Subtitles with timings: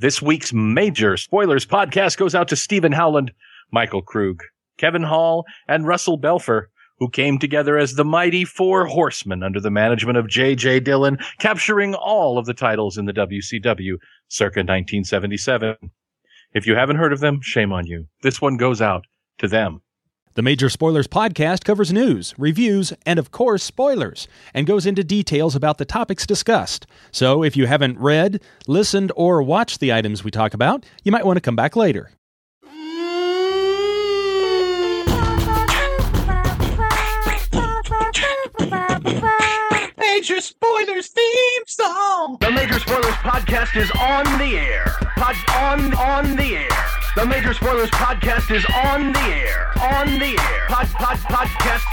[0.00, 3.30] This week's major spoilers podcast goes out to Stephen Howland,
[3.70, 4.42] Michael Krug,
[4.76, 6.66] Kevin Hall, and Russell Belfer,
[6.98, 10.80] who came together as the mighty Four Horsemen under the management of J.J.
[10.80, 13.94] Dillon, capturing all of the titles in the WCW
[14.26, 15.76] circa 1977.
[16.52, 18.06] If you haven't heard of them, shame on you.
[18.22, 19.06] This one goes out
[19.38, 19.80] to them.
[20.36, 25.54] The Major Spoilers podcast covers news, reviews, and of course, spoilers, and goes into details
[25.54, 26.88] about the topics discussed.
[27.12, 31.24] So if you haven't read, listened, or watched the items we talk about, you might
[31.24, 32.10] want to come back later.
[39.96, 42.38] Major Spoilers theme song.
[42.40, 44.86] The Major Spoilers podcast is on the air.
[45.16, 46.93] Pod on on the air.
[47.14, 49.70] The Major Spoilers podcast is on the air.
[49.80, 50.66] On the air.
[50.68, 51.84] Pod pod podcast.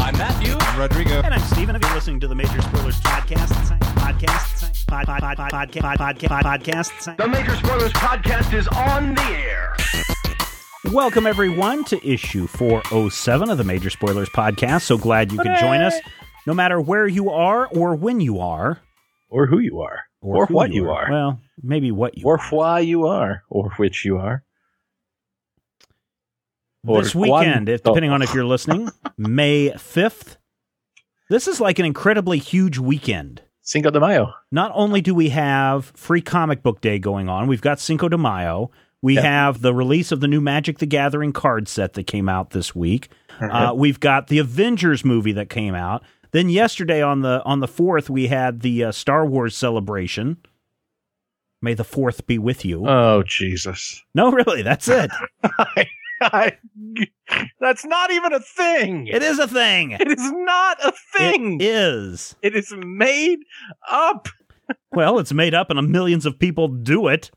[0.00, 0.56] I'm Matthew.
[0.58, 1.22] I'm Rodrigo.
[1.22, 1.76] And I'm Steven.
[1.76, 6.42] If you're listening to the Major Spoilers podcast, podcast, pod, pod, pod, pod, podcast, podcast,
[6.42, 7.16] podcast.
[7.16, 9.76] The Major Spoilers podcast is on the air.
[10.92, 14.82] Welcome, everyone, to issue 407 of the Major Spoilers podcast.
[14.82, 15.94] So glad you could join us,
[16.44, 18.80] no matter where you are or when you are.
[19.32, 20.00] Or who you are.
[20.20, 21.08] Or, who what you are.
[21.10, 22.34] Well, maybe what you are.
[22.36, 23.42] or why you are.
[23.48, 24.44] Or which you are.
[26.86, 27.02] are.
[27.02, 30.36] This weekend, if, depending on if you're listening, May 5th.
[31.30, 33.40] This is like an incredibly huge weekend.
[33.62, 34.34] Cinco de Mayo.
[34.50, 38.18] not only do we have free comic book day going on, we've got Cinco de
[38.18, 38.70] Mayo.
[39.00, 39.22] We Yeah.
[39.22, 42.74] have the release of the new Magic the Gathering card set that came out this
[42.74, 43.08] week.
[43.40, 46.02] Uh, we've got the Avengers movie that came out.
[46.32, 50.38] Then yesterday on the on the fourth, we had the uh, Star Wars celebration.
[51.60, 52.84] May the fourth be with you.
[52.88, 54.02] Oh, Jesus.
[54.14, 55.10] no, really, that's it.
[55.44, 55.86] I,
[56.20, 56.58] I,
[57.60, 59.06] that's not even a thing.
[59.06, 59.92] it is a thing.
[59.92, 61.60] it is not a thing.
[61.60, 62.34] It is.
[62.42, 63.40] it is made
[63.88, 64.28] up.
[64.92, 67.30] Well, it's made up, and millions of people do it.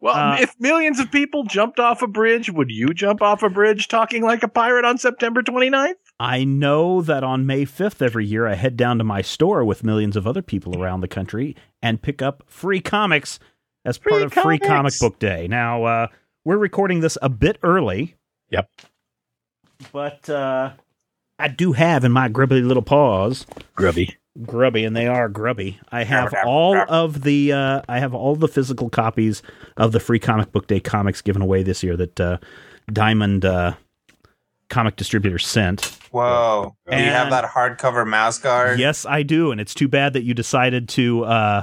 [0.00, 3.50] Well, Uh, if millions of people jumped off a bridge, would you jump off a
[3.50, 5.94] bridge talking like a pirate on September 29th?
[6.20, 9.82] I know that on May 5th every year I head down to my store with
[9.82, 13.38] millions of other people around the country and pick up free comics
[13.84, 14.94] as part Free of Free Comic.
[15.00, 15.48] Book Day.
[15.48, 16.06] Now, uh,
[16.44, 18.14] we're recording this a bit early.
[18.50, 18.68] Yep.
[19.92, 20.72] But uh,
[21.38, 24.16] I do have in my grubby little paws Grubby.
[24.46, 28.46] grubby and they are grubby i have all of the uh, i have all the
[28.48, 29.42] physical copies
[29.76, 32.38] of the free comic book day comics given away this year that uh,
[32.92, 33.74] diamond uh,
[34.70, 36.76] comic distributor sent Whoa.
[36.90, 38.78] Do you have that hardcover mouse guard?
[38.78, 41.62] Yes, I do, and it's too bad that you decided to uh,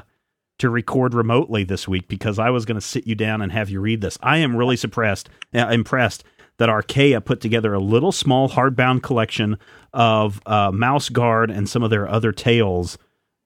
[0.57, 3.69] to record remotely this week because I was going to sit you down and have
[3.69, 4.17] you read this.
[4.21, 6.23] I am really suppressed, uh, impressed
[6.57, 9.57] that Archaia put together a little small hardbound collection
[9.93, 12.97] of uh, Mouse Guard and some of their other tales,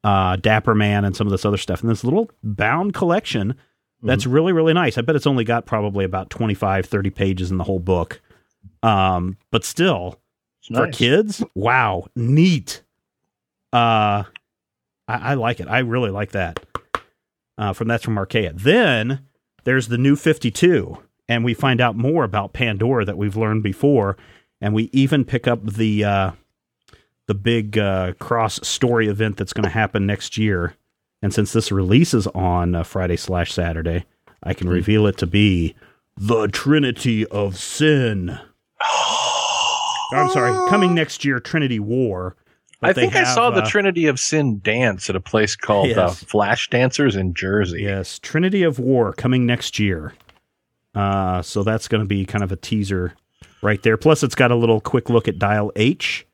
[0.06, 3.56] uh, Dapper Man and some of this other stuff, and this little bound collection
[4.06, 4.97] that's really really nice.
[4.97, 8.22] I bet it's only got probably about 25, 30 pages in the whole book,
[8.81, 10.19] um, but still
[10.68, 11.44] for kids.
[11.56, 12.81] Wow, neat.
[13.72, 14.24] Uh,
[15.07, 15.68] I, I like it.
[15.68, 16.59] I really like that.
[17.57, 18.53] Uh, from that's from Archaia.
[18.53, 19.28] Then
[19.63, 20.97] there's the new 52,
[21.28, 24.18] and we find out more about Pandora that we've learned before,
[24.59, 26.31] and we even pick up the uh,
[27.28, 30.75] the big uh, cross story event that's going to happen next year.
[31.22, 34.06] And since this releases on uh, Friday slash Saturday,
[34.41, 35.75] I can reveal it to be
[36.18, 38.40] the Trinity of Sin.
[40.16, 42.35] I'm sorry, coming next year, Trinity War.
[42.81, 45.56] I they think I have, saw the uh, Trinity of Sin dance at a place
[45.56, 47.84] called uh, Flash Dancers in Jersey.
[47.84, 50.13] Yes, Trinity of War coming next year.
[50.94, 53.13] Uh, so that's going to be kind of a teaser
[53.62, 53.96] right there.
[53.97, 56.25] Plus, it's got a little quick look at Dial H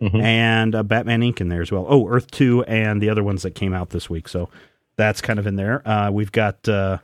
[0.00, 0.22] Mhm.
[0.22, 1.40] and uh, Batman Inc.
[1.40, 1.86] in there as well.
[1.88, 4.28] Oh, Earth 2 and the other ones that came out this week.
[4.28, 4.50] So
[4.96, 5.86] that's kind of in there.
[5.88, 6.98] Uh, we've got, uh,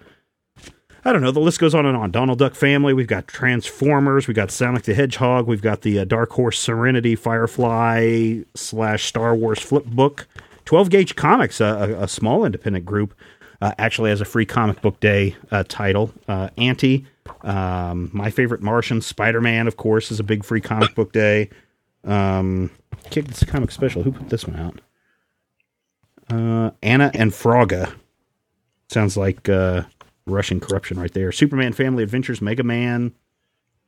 [1.04, 2.12] I don't know, the list goes on and on.
[2.12, 2.94] Donald Duck Family.
[2.94, 4.28] We've got Transformers.
[4.28, 5.48] We've got Sonic the Hedgehog.
[5.48, 10.28] We've got the uh, Dark Horse Serenity Firefly slash Star Wars flip book.
[10.64, 13.14] 12 Gauge Comics, a, a, small independent group,
[13.60, 16.12] uh, actually has a free comic book day uh, title.
[16.28, 17.04] Uh, Anti,
[17.42, 21.50] um, My Favorite Martian, Spider Man, of course, is a big free comic book day.
[22.04, 22.70] Um,
[23.10, 24.04] Kids Comic Special.
[24.04, 24.80] Who put this one out?
[26.30, 27.92] Uh, Anna and Froga.
[28.88, 29.82] Sounds like uh,
[30.26, 31.32] Russian corruption right there.
[31.32, 33.12] Superman Family Adventures, Mega Man.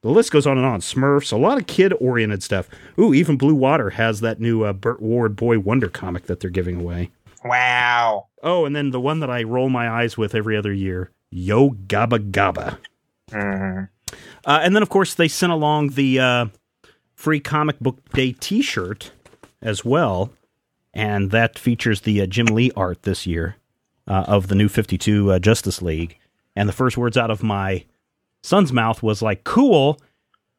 [0.02, 0.80] The list goes on and on.
[0.80, 2.68] Smurfs, a lot of kid oriented stuff.
[2.98, 6.50] Ooh, even Blue Water has that new uh, Burt Ward Boy Wonder comic that they're
[6.50, 7.10] giving away.
[7.44, 8.26] Wow.
[8.42, 11.70] Oh, and then the one that I roll my eyes with every other year Yo
[11.70, 12.78] Gabba Gabba.
[13.30, 13.88] Mhm.
[14.46, 16.46] Uh, and then, of course, they sent along the uh,
[17.14, 19.10] free comic book day t shirt
[19.62, 20.30] as well.
[20.92, 23.56] and that features the uh, Jim Lee art this year
[24.06, 26.18] uh, of the new 52 uh, Justice League.
[26.56, 27.84] And the first words out of my
[28.42, 30.00] son's mouth was like, cool.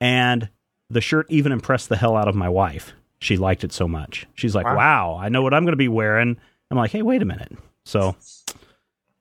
[0.01, 0.49] And
[0.89, 2.93] the shirt even impressed the hell out of my wife.
[3.19, 4.27] She liked it so much.
[4.35, 4.75] She's like, Wow.
[4.75, 6.37] wow, I know what I'm going to be wearing.
[6.69, 7.51] I'm like, hey, wait a minute.
[7.85, 8.15] So,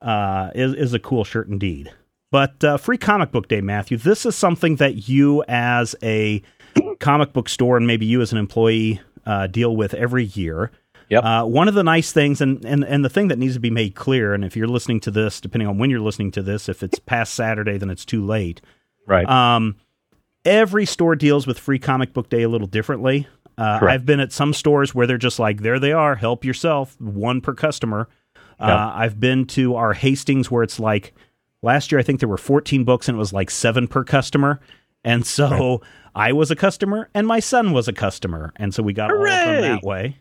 [0.03, 1.93] uh, is, is a cool shirt indeed.
[2.31, 3.97] But uh, free comic book day, Matthew.
[3.97, 6.43] This is something that you, as a
[6.99, 10.73] comic book store, and maybe you as an employee, uh, deal with every year.
[11.15, 11.25] Yep.
[11.25, 13.71] Uh, one of the nice things, and, and and the thing that needs to be
[13.71, 16.69] made clear, and if you're listening to this, depending on when you're listening to this,
[16.69, 18.61] if it's past Saturday, then it's too late.
[19.07, 19.29] Right.
[19.29, 19.77] Um,
[20.45, 23.27] every store deals with free comic book day a little differently.
[23.57, 27.01] Uh, I've been at some stores where they're just like, there they are, help yourself,
[27.01, 28.09] one per customer.
[28.59, 28.93] Uh, Yeah.
[28.95, 31.15] I've been to our Hastings where it's like,
[31.63, 34.61] last year I think there were 14 books and it was like seven per customer.
[35.05, 35.83] And so
[36.15, 38.53] I was a customer and my son was a customer.
[38.57, 40.19] And so we got all of them that way.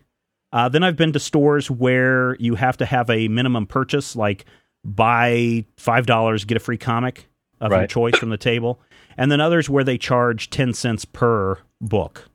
[0.54, 4.46] Uh, then I've been to stores where you have to have a minimum purchase, like
[4.86, 7.28] buy $5, get a free comic
[7.60, 8.80] of your choice from the table.
[9.18, 12.30] And then others where they charge 10 cents per book.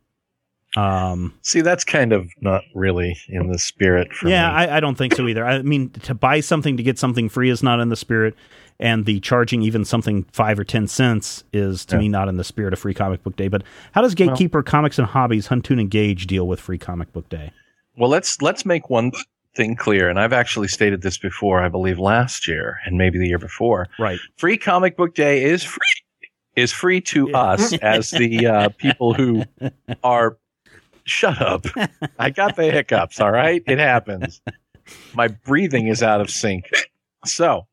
[0.77, 4.55] Um, See, that's kind of not really in the spirit for yeah, me.
[4.55, 5.45] I, I don't think so either.
[5.47, 8.35] I mean, to buy something to get something free is not in the spirit,
[8.79, 12.01] and the charging even something five or ten cents is to Yeah.
[12.01, 13.49] me not in the spirit of Free Comic Book Day.
[13.49, 13.63] But
[13.93, 17.51] how does Gatekeeper Comics and Hobbies Huntoon Gage, deal with Free Comic Book Day?
[17.99, 19.13] Well, let's let's make one
[19.57, 23.27] thing clear, and I've actually stated this before, I believe last year and maybe the
[23.27, 23.89] year before.
[23.99, 24.21] Right.
[24.37, 25.81] Free Comic Book Day is free
[26.57, 27.39] is free to Yeah.
[27.39, 29.45] us as the uh, people who
[30.05, 30.37] are.
[31.05, 31.65] Shut up!
[32.19, 33.19] I got the hiccups.
[33.19, 34.43] All right, it happens.
[35.15, 36.67] My breathing is out of sync.
[37.25, 37.67] So,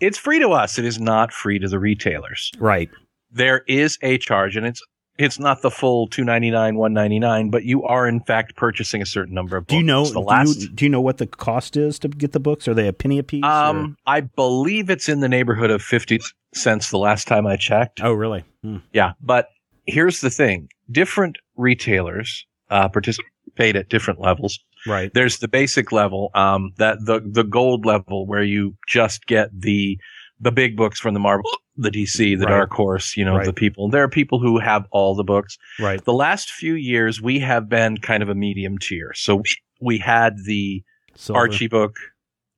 [0.00, 0.78] it's free to us.
[0.78, 2.52] It is not free to the retailers.
[2.58, 2.88] Right.
[3.32, 4.80] there is a charge and it's
[5.18, 9.56] it's not the full 299 199 but you are in fact purchasing a certain number
[9.56, 10.04] of books Do you know?
[10.04, 12.66] the do, last you, do you know what the cost is to get the books?
[12.68, 13.44] Are they a penny a piece?
[13.44, 16.20] or- um i believe it's in the neighborhood of 50
[16.54, 18.44] cents the last time i checked Oh, really?
[18.62, 18.78] Hmm.
[18.92, 19.48] yeah but
[19.86, 25.12] here's the thing different retailers uh, participate at different levels Right.
[25.12, 29.98] there's the basic level um that the the gold level where you just get the
[30.40, 32.48] the big books from the marvel the dc the Right.
[32.50, 33.46] dark horse you know Right.
[33.46, 36.04] the people there are people who have all the books Right.
[36.04, 39.12] the last few years we have been kind of a medium tier.
[39.14, 39.42] So we,
[39.80, 40.82] we had the
[41.14, 41.38] Silver.
[41.40, 41.96] Archie book,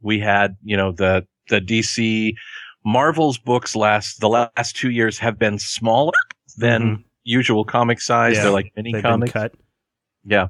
[0.03, 2.35] we had you know the the DC
[2.85, 6.13] Marvel's books last the last two years have been smaller
[6.59, 8.37] than usual comic size.
[8.37, 8.43] Yeah.
[8.45, 8.97] They're like mini Mm-hmm.
[8.97, 9.33] They've been comics.
[9.33, 9.53] cut.
[10.25, 10.49] Yeah.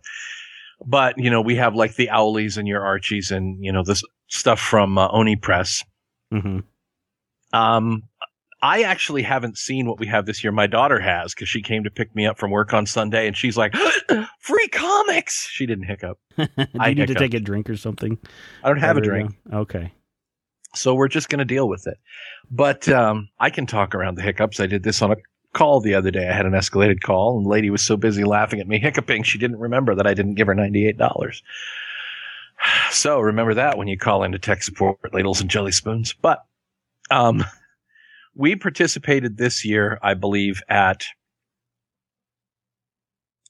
[0.86, 4.02] But, you know, we have like the Owlies and your Archies and, you know, this
[4.28, 5.84] stuff from uh, Oni Press.
[6.32, 6.60] hmm
[7.52, 8.04] Um,
[8.62, 10.52] I actually haven't seen what we have this year.
[10.52, 13.36] My daughter has because she came to pick me up from work on Sunday and
[13.36, 13.74] she's like,
[14.38, 15.48] free comics.
[15.50, 16.18] She didn't hiccup.
[16.36, 18.18] Do you I need to take a drink or something?
[18.62, 19.34] I don't have a There drink.
[19.52, 19.92] Okay.
[20.74, 21.98] So we're just going to deal with it.
[22.50, 24.60] But, um, I can talk around the hiccups.
[24.60, 25.16] I did this on a
[25.54, 26.28] call the other day.
[26.28, 29.22] I had an escalated call and the lady was so busy laughing at me hiccuping.
[29.22, 31.40] She didn't remember that I didn't give her $98.
[32.90, 36.12] So remember that when you call into tech support, ladles and jelly spoons.
[36.12, 36.44] But,
[37.10, 37.44] um,
[38.34, 41.04] we participated this year, I believe, at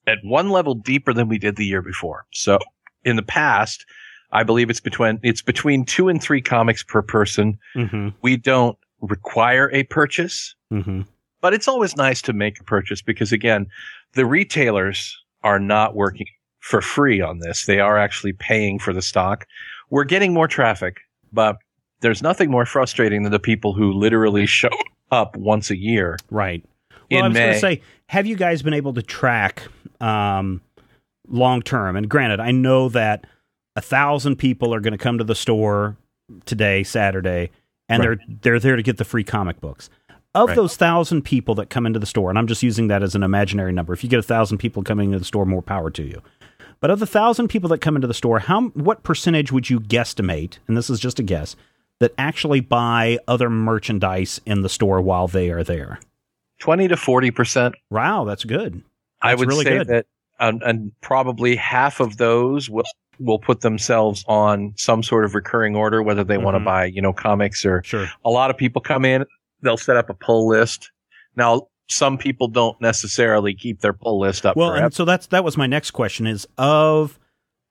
[0.07, 2.27] at one level deeper than we did the year before.
[2.33, 2.59] So
[3.05, 3.85] in the past,
[4.33, 7.59] I believe it's between it's between two and three comics per person.
[7.75, 11.03] hmm We don't require a purchase, hmm
[11.41, 13.67] but it's always nice to make a purchase because again,
[14.13, 16.27] the retailers are not working
[16.59, 17.65] for free on this.
[17.65, 19.47] They are actually paying for the stock.
[19.89, 21.01] We're getting more traffic,
[21.33, 21.57] but
[22.01, 24.71] there's nothing more frustrating than the people who literally show
[25.11, 26.65] up once a year Right.
[27.11, 29.65] Well, in I was going to say, have you guys been able to track
[30.01, 30.61] um,
[31.29, 31.97] long term?
[31.97, 33.27] And granted, I know that
[33.75, 35.97] a thousand people are going to come to the store
[36.47, 37.51] today, Saturday,
[37.89, 38.19] and Right.
[38.29, 39.91] they're they're there to get the free comic books.
[40.37, 40.55] Of Right.
[40.57, 43.25] those thousand people that come into the store, and I'm just using that as an
[43.25, 43.93] imaginary number.
[43.93, 46.23] If you get a thousand people coming into the store, more power to you.
[46.79, 49.81] But of the thousand people that come into the store, how what percentage would you
[49.81, 50.59] guesstimate?
[50.69, 51.57] And this is just a guess
[52.01, 56.01] that actually buy other merchandise in the store while they are there.
[56.61, 57.75] 20 to 40%.
[57.91, 58.83] Wow, that's good.
[59.23, 59.87] I That's would really say good.
[59.89, 60.07] that,
[60.41, 62.85] um, and probably half of those will
[63.19, 67.03] will put themselves on some sort of recurring order, whether they want to buy, you
[67.03, 68.09] know, comics or Sure.
[68.25, 69.27] a lot of people come in,
[69.61, 70.91] they'll set up a pull list.
[71.37, 74.87] Now, some people don't necessarily keep their pull list up Well, forever.
[74.87, 77.19] and so that's that was my next question: is of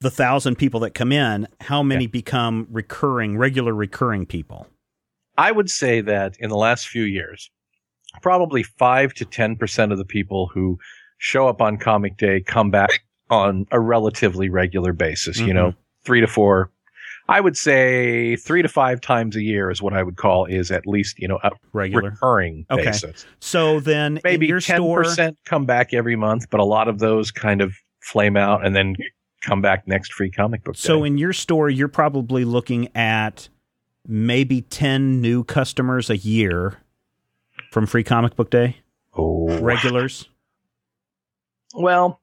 [0.02, 4.68] the thousand people that come in, how many become recurring, regular recurring people?
[5.38, 7.50] I would say that in the last few years,
[8.22, 10.78] probably five to 10% of the people who
[11.18, 12.90] show up on comic day come back
[13.30, 15.54] on a relatively regular basis, you Mhm.
[15.54, 16.72] know, three to four.
[17.28, 20.72] I would say three to five times a year is what I would call is
[20.72, 22.10] at least you know a Regular.
[22.10, 22.86] recurring Okay.
[22.86, 23.28] basis.
[23.40, 27.30] So then, Maybe ten store, percent come back every month, but a lot of those
[27.32, 28.96] kind of flame out and then
[29.42, 30.76] come back next free comic book.
[30.76, 30.80] Day.
[30.82, 33.50] So in your store, you're probably looking at
[34.08, 36.80] maybe ten new customers a year
[37.72, 38.78] from Free Comic Book Day.
[39.16, 40.28] oh, Regulars.
[41.74, 42.22] well,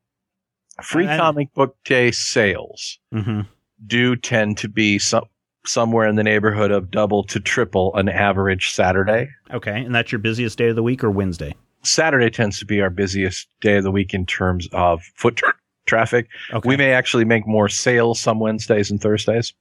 [0.83, 3.41] free comic book day sales hmm
[3.87, 5.25] do tend to be some
[5.67, 9.29] somewhere in the neighborhood of double to triple an average Saturday.
[9.53, 11.55] Okay, and that's your busiest day of the week or Wednesday?
[11.83, 15.55] Saturday tends to be our busiest day of the week in terms of foot tra-
[15.87, 16.29] traffic.
[16.53, 16.69] Okay.
[16.69, 19.55] We may actually make more sales some Wednesdays and Thursdays.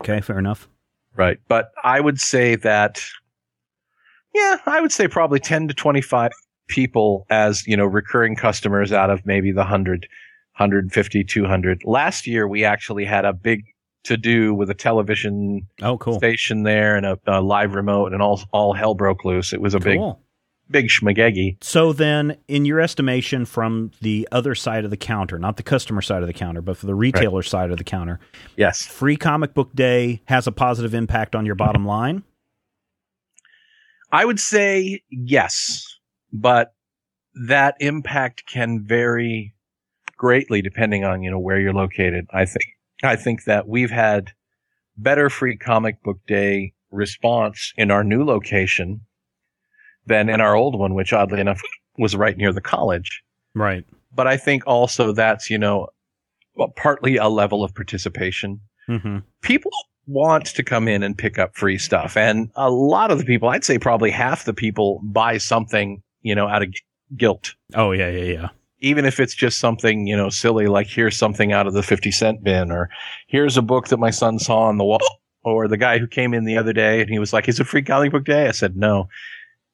[0.00, 0.68] okay, fair enough.
[1.16, 1.38] Right.
[1.48, 3.02] But I would say that,
[4.34, 6.32] yeah, I would say probably 10 to 25
[6.68, 10.06] people as, you know, recurring customers out of maybe the 100,
[10.56, 11.82] 150, 200.
[11.84, 13.64] Last year, we actually had a big
[14.04, 16.14] to do with a television Oh, cool.
[16.18, 19.52] station there and a, a live remote and all, all hell broke loose.
[19.52, 20.14] It was a Cool.
[20.14, 20.24] big
[20.72, 21.62] schmagegi.
[21.62, 26.02] So then, in your estimation, from the other side of the counter, not the customer
[26.02, 28.18] side of the counter, but for the retailer side of the counter,
[28.56, 28.84] Yes.
[28.84, 32.22] Free Comic Book Day has a positive impact on your bottom line.
[34.10, 35.86] I would say yes,
[36.32, 36.74] but
[37.46, 39.54] that impact can vary
[40.16, 42.26] greatly depending on, you know, where you're located.
[42.30, 42.66] I think,
[43.02, 44.32] I think that we've had
[44.96, 49.00] better free comic book day response in our new location
[50.06, 51.60] than in our old one, which oddly enough
[51.98, 53.22] was right near the college.
[53.54, 53.84] Right.
[54.14, 55.88] But I think also that's, you know,
[56.76, 59.70] partly a level of participation hmm people
[60.06, 62.16] want to come in and pick up free stuff.
[62.16, 66.34] And a lot of the people, I'd say probably half the people buy something, you
[66.34, 66.74] know, out of
[67.16, 67.54] guilt.
[67.74, 68.48] Oh yeah, yeah, yeah.
[68.80, 72.10] Even if it's just something, you know, silly, like here's something out of the 50
[72.10, 72.90] cent bin or
[73.28, 74.98] here's a book that my son saw on the wall
[75.44, 77.64] or the guy who came in the other day and he was like, is it
[77.68, 78.48] free comic book day?
[78.48, 79.08] I said, no.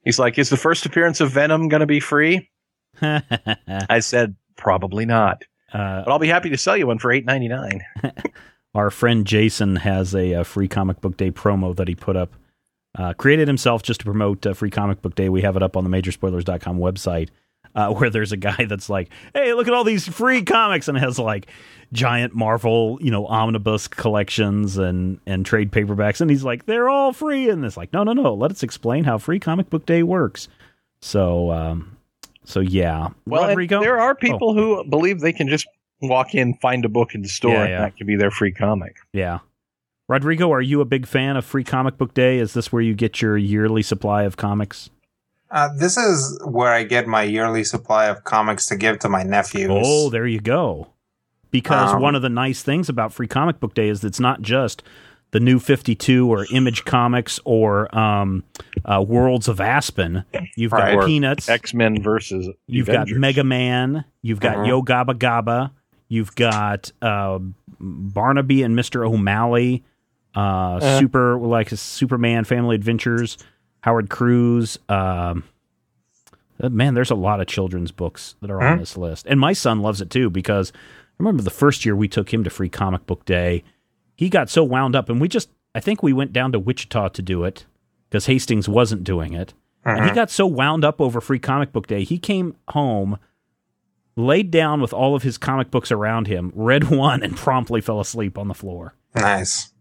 [0.09, 2.49] He's like, is the first appearance of Venom going to be free?
[3.03, 3.21] uh,
[3.91, 7.47] I said, probably not, but I'll be happy to sell you one for eight ninety
[7.47, 7.85] nine.
[8.75, 12.33] our friend Jason has a, uh free comic book day promo that he put up.
[12.97, 15.29] Uh, created himself just to promote uh, free comic book day.
[15.29, 17.29] We have it up on the majorspoilers.com website
[17.75, 20.97] uh, where there's a guy that's like, hey, look at all these free comics and
[20.97, 21.49] has like
[21.93, 26.21] giant Marvel, you know, omnibus collections and, and trade paperbacks.
[26.21, 27.49] And he's like, they're all free.
[27.49, 28.35] And it's like, no, no, no.
[28.35, 30.49] Let us explain how free comic book day works.
[31.01, 31.97] So, um,
[32.45, 33.09] so yeah.
[33.27, 33.81] Well, and Rodrigo?
[33.81, 35.67] there are people who believe they can just
[36.01, 38.53] walk in, find a book in the store, Yeah, and that can be their free
[38.53, 38.97] comic.
[39.13, 39.41] Yeah.
[40.09, 42.39] Rodrigo, are you a big fan of Free Comic Book Day?
[42.39, 44.89] Is this where you get your yearly supply of comics?
[45.51, 49.23] Uh, this is where I get my yearly supply of comics to give to my
[49.23, 49.71] nephews.
[49.71, 50.89] Oh, there you go.
[51.51, 54.43] Because Um, one of the nice things about Free Comic Book Day is it's not
[54.43, 54.83] just
[55.31, 58.45] the new 52 or Image Comics or um,
[58.85, 60.25] uh, Worlds of Aspen.
[60.57, 61.07] You've got Right.
[61.07, 61.49] Peanuts.
[61.49, 63.15] X Men versus You've Avengers.
[63.15, 64.05] got Mega Man.
[64.23, 64.67] You've got Mhm.
[64.69, 65.71] Yo Gabba Gabba.
[66.09, 67.39] You've got uh,
[67.81, 69.07] Barnaby and Mr.
[69.07, 69.85] O'Malley.
[70.37, 70.99] Uh, Uh.
[70.99, 73.39] Super like Superman Family Adventures.
[73.81, 74.79] Howard Cruz.
[74.89, 75.45] Um,
[76.63, 78.81] uh, man, there's a lot of children's books that are on Mhm.
[78.81, 80.73] this list, and my son loves it too because
[81.19, 83.63] remember the first year we took him to Free Comic Book Day.
[84.17, 87.09] He got so wound up, and we just I think we went down to Wichita
[87.11, 87.67] to do it
[88.09, 89.55] because Hastings wasn't doing it.
[89.85, 90.15] And he Mhm.
[90.15, 93.19] got so wound up over Free Comic Book Day, he came home,
[94.17, 98.01] laid down with all of his comic books around him, read one, and promptly fell
[98.01, 98.95] asleep on the floor.
[99.15, 99.73] Nice.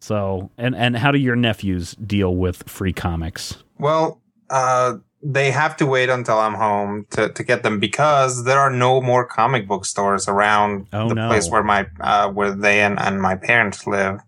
[0.00, 3.62] So, and and how do your nephews deal with free comics?
[3.78, 8.58] Well, uh, they have to wait until I'm home to, to get them because there
[8.58, 11.28] are no more comic book stores around Oh, the no.
[11.28, 14.18] place where my uh, where they and, and my parents live,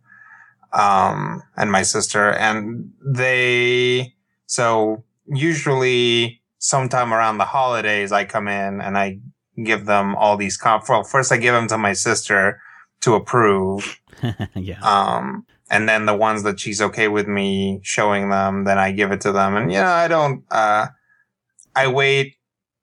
[0.72, 4.14] um, and my sister, and they
[4.46, 9.18] so usually sometime around the holidays I come in and I
[9.64, 10.88] give them all these comp.
[10.88, 12.60] Well, first I give them to my sister
[13.02, 14.00] to approve.
[14.54, 14.80] yeah.
[14.80, 19.10] Um, and then the ones that she's okay with me showing them, then I give
[19.10, 19.56] it to them.
[19.56, 20.86] And, you know, I don't, uh,
[21.74, 22.36] I wait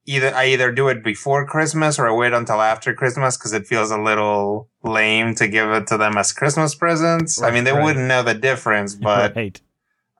[0.05, 3.65] either, I either do it before Christmas or I wait until after Christmas because it
[3.65, 7.41] feels a little lame to give it to them as Christmas presents.
[7.41, 7.83] I mean, they Right.
[7.83, 9.61] wouldn't know the difference, but, right.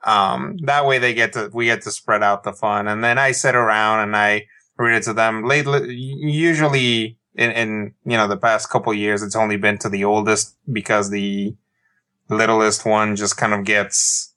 [0.06, 2.88] um, that way they get to, we get to spread out the fun.
[2.88, 4.46] And then I sit around and I
[4.78, 9.36] read it to them lately, usually in, in, you know, the past couple years, it's
[9.36, 11.56] only been to the oldest because the
[12.32, 14.34] littlest one just kind of gets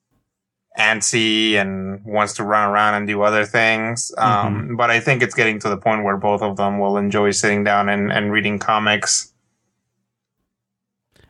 [0.79, 4.13] antsy and wants to run around and do other things.
[4.19, 7.31] Um, but I think it's getting to the point where both of them will enjoy
[7.31, 9.33] sitting down and, and reading comics.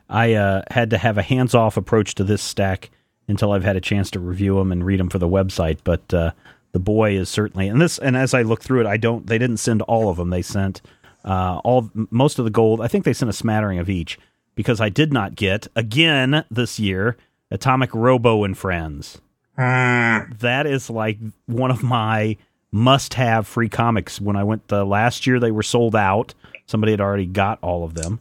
[0.09, 2.89] I uh, had to have a hands off approach to this stack
[3.27, 5.79] until I've had a chance to review them and read them for the website.
[5.83, 6.31] But uh,
[6.71, 9.25] the boy is certainly and this and as I look through it, I don't.
[9.25, 10.29] They didn't send all of them.
[10.29, 10.81] They sent
[11.23, 12.81] uh, all most of the gold.
[12.81, 14.19] I think they sent a smattering of each
[14.55, 17.17] because I did not get again this year
[17.51, 19.21] Atomic Robo and Friends.
[19.55, 20.31] Hmm.
[20.39, 22.37] That is like one of my
[22.71, 24.19] must-have free comics.
[24.19, 26.33] When I went the last year, they were sold out.
[26.65, 28.19] Somebody had already got all of them,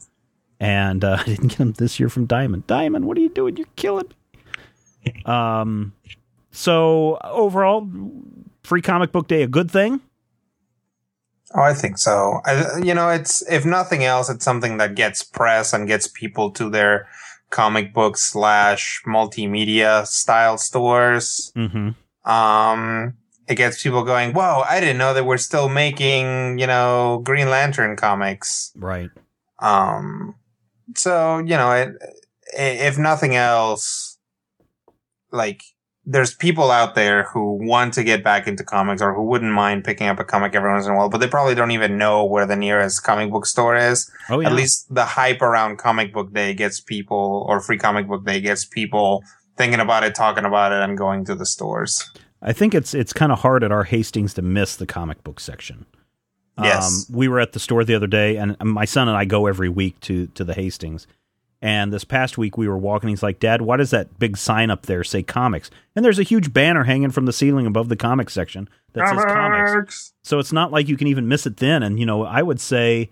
[0.60, 2.66] and uh, I didn't get them this year from Diamond.
[2.66, 3.56] Diamond, what are you doing?
[3.56, 4.12] You're killing
[5.04, 5.22] me.
[5.24, 5.92] Um.
[6.52, 7.88] So overall,
[8.62, 10.00] free comic book day a good thing.
[11.54, 12.40] Oh, I think so.
[12.44, 16.50] I, you know, it's if nothing else, it's something that gets press and gets people
[16.52, 17.06] to their
[17.50, 21.52] comic book slash multimedia style stores.
[21.54, 21.90] Mm-hmm.
[22.28, 23.14] Um,
[23.46, 27.48] it gets people going, "Whoa, I didn't know that we're still making, you know, Green
[27.48, 29.10] Lantern comics." Right.
[29.60, 30.34] Um,
[30.96, 31.90] so you know, it,
[32.56, 34.18] if nothing else,
[35.30, 35.62] like
[36.06, 39.84] there's people out there who want to get back into comics or who wouldn't mind
[39.84, 42.24] picking up a comic every once in a while, but they probably don't even know
[42.24, 44.10] where the nearest comic book store is.
[44.28, 44.48] Oh yeah.
[44.48, 48.40] At least the hype around comic book day gets people, or free comic book day
[48.40, 49.24] gets people
[49.56, 52.10] thinking about it, talking about it, and going to the stores.
[52.42, 55.40] I think it's it's kind of hard at our Hastings to miss the comic book
[55.40, 55.86] section.
[56.62, 57.08] Yes.
[57.08, 59.46] Um, we were at the store the other day, and my son and I go
[59.46, 61.06] every week to to the Hastings.
[61.64, 63.08] And this past week, we were walking.
[63.08, 66.22] He's like, "Dad, why does that big sign up there say comics?" And there's a
[66.22, 70.12] huge banner hanging from the ceiling above the comics section that says comics.
[70.22, 71.82] So it's not like you can even miss it then.
[71.82, 73.08] And you know, I would say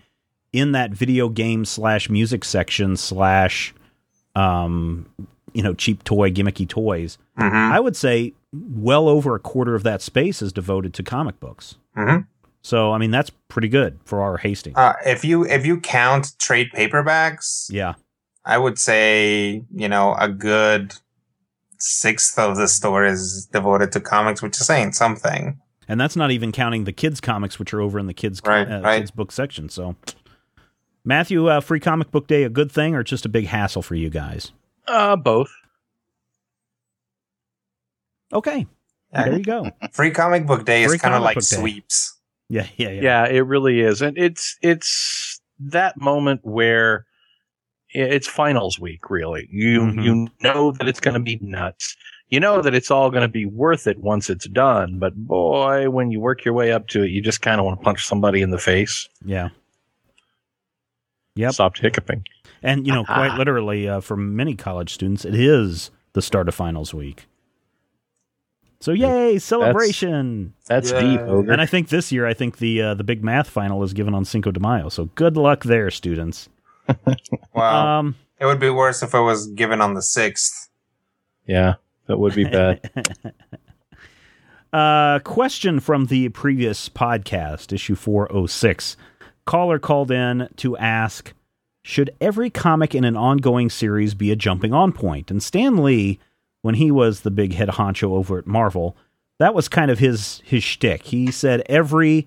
[0.53, 3.73] in that video game slash music section slash,
[4.35, 5.09] um,
[5.55, 7.73] you know, cheap toy gimmicky toys, Mm-hmm.
[7.73, 11.77] I would say well over a quarter of that space is devoted to comic books.
[11.97, 12.25] Mm-hmm.
[12.61, 14.77] So I mean, that's pretty good for our Hastings.
[14.77, 17.95] Uh, if you if you count trade paperbacks, yeah.
[18.45, 20.95] I would say you know a good
[21.79, 25.61] sixth of the store is devoted to comics, which is saying something.
[25.89, 28.71] And that's not even counting the kids comics, which are over in the kids Right,
[28.71, 28.99] uh, right.
[29.01, 29.69] kids book section.
[29.69, 29.97] So,
[31.05, 33.97] Matthew, uh, free comic book day a good thing or just a big hassle for
[33.97, 34.53] you guys?
[34.87, 35.51] Uh, both.
[38.33, 38.67] Okay,
[39.13, 39.71] there you go.
[39.93, 42.17] Free comic book day is kind of like sweeps.
[42.49, 43.01] Yeah, yeah, yeah.
[43.03, 47.12] Yeah, it really is, and it's it's that moment where i-
[47.93, 49.11] it's finals week.
[49.11, 50.05] Really, you Mhm.
[50.05, 51.97] you know that it's going to be nuts.
[52.29, 54.99] You know that it's all going to be worth it once it's done.
[54.99, 57.79] But boy, when you work your way up to it, you just kind of want
[57.79, 59.09] to punch somebody in the face.
[59.25, 59.51] yeah.
[61.35, 61.53] Yep.
[61.55, 62.25] Stopped hiccuping.
[62.63, 66.55] And you know, quite literally, uh, for many college students, it is the start of
[66.55, 67.27] finals week.
[68.81, 70.53] So yay, celebration!
[70.67, 71.01] That's Yeah.
[71.01, 71.53] deep, ogre.
[71.53, 74.13] And I think this year, I think the uh, the big math final is given
[74.15, 74.89] on Cinco de Mayo.
[74.91, 76.49] So good luck there, students.
[77.55, 80.69] Wow, Um, it would be worse if it was given on the sixth.
[81.47, 81.75] yeah,
[82.07, 82.91] that would be bad.
[84.73, 88.97] Uh, question from the previous podcast, issue 406.
[89.45, 91.35] Caller called in to ask
[91.83, 95.31] Should every comic in an ongoing series be a jumping on point?
[95.31, 96.19] And Stan Lee,
[96.63, 98.97] when he was the big head honcho over at Marvel,
[99.39, 101.03] that was kind of his his shtick.
[101.03, 102.27] He said every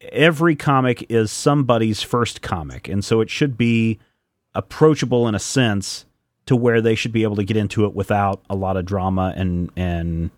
[0.00, 3.98] every comic is somebody's first comic, and so it should be
[4.54, 6.06] approachable in a sense
[6.46, 9.32] to where they should be able to get into it without a lot of drama
[9.36, 10.30] and and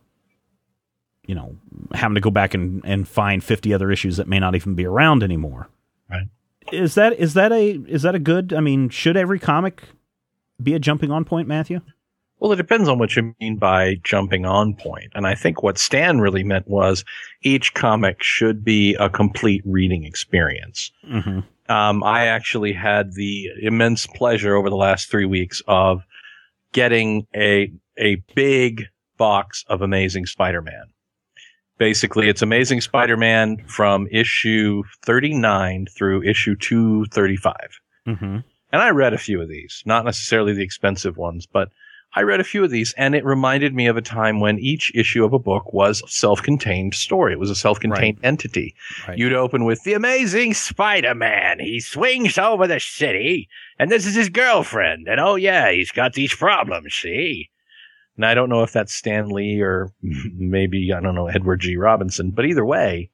[1.27, 1.57] you know,
[1.95, 4.85] having to go back and, and find 50 other issues that may not even be
[4.85, 5.69] around anymore.
[6.11, 6.29] Right.
[6.73, 9.83] Is that is that a is that a good I mean, should every comic
[10.63, 11.81] be a jumping on point, Matthew?
[12.43, 15.13] Well, it depends on what you mean by jumping on point.
[15.15, 17.05] And I think what Stan really meant was
[17.43, 20.91] each comic should be a complete reading experience.
[21.09, 21.73] Mm-hmm.
[21.73, 26.03] Um, I actually had the immense pleasure over the last three weeks of
[26.73, 30.87] getting a a big box of Amazing Spider-Man.
[31.79, 37.55] Basically, it's Amazing Spider-Man from issue 39 through issue 235.
[38.09, 38.39] Mm-hmm.
[38.73, 41.69] And I read a few of these, not necessarily the expensive ones, but
[42.15, 44.93] I read a few of these and it reminded me of a time when each
[44.95, 47.33] issue of a book was a self-contained story.
[47.33, 48.75] It was a self-contained entity.
[49.09, 49.17] Right.
[49.17, 51.61] You'd open with the amazing Spider-Man.
[51.61, 53.49] He swings over the city
[53.79, 55.09] and this is his girlfriend.
[55.09, 57.49] And oh yeah, he's got these problems, see?
[58.17, 61.77] And I don't know if that's Stan Lee or maybe, I don't know, Edward G.
[61.77, 63.11] Robinson, but either way,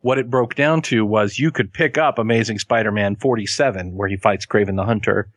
[0.00, 4.16] what it broke down to was you could pick up Amazing Spider-Man 47 where he
[4.16, 5.30] fights Kraven the Hunter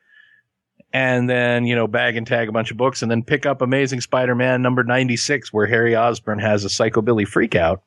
[0.92, 3.62] and then, you know, bag and tag a bunch of books and then pick up
[3.62, 7.82] Amazing Spider-Man number 96 where Harry Osborn has a psychobilly freakout.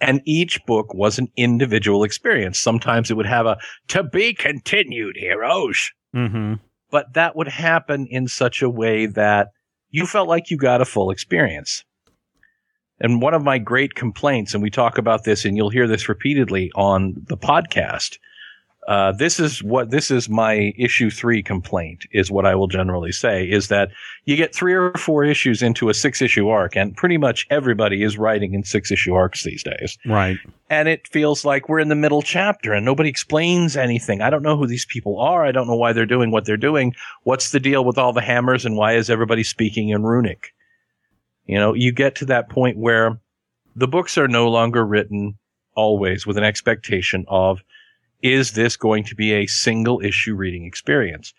[0.00, 2.60] And each book was an individual experience.
[2.60, 3.58] Sometimes it would have a
[3.88, 5.90] to be continued heroes.
[6.14, 6.54] Mm-hmm.
[6.92, 9.48] but that would happen in such a way that
[9.90, 11.82] you felt like you got a full experience.
[13.00, 16.08] And one of my great complaints, and we talk about this, and you'll hear this
[16.08, 18.18] repeatedly on the podcast.
[18.86, 23.12] Uh, this is what this is my issue three complaint is what I will generally
[23.12, 23.88] say is that
[24.26, 28.02] you get three or four issues into a six issue arc, and pretty much everybody
[28.02, 30.36] is writing in six issue arcs these days Right.
[30.68, 34.20] and it feels like we're in the middle chapter and nobody explains anything.
[34.20, 35.46] I don't know who these people are.
[35.46, 36.94] I don't know why they're doing what they're doing.
[37.22, 40.52] What's the deal with all the hammers and why is everybody speaking in runic?
[41.46, 43.18] You know, you get to that point where
[43.76, 45.38] the books are no longer written
[45.74, 47.62] always with an expectation of,
[48.24, 51.34] is this going to be a single issue reading experience?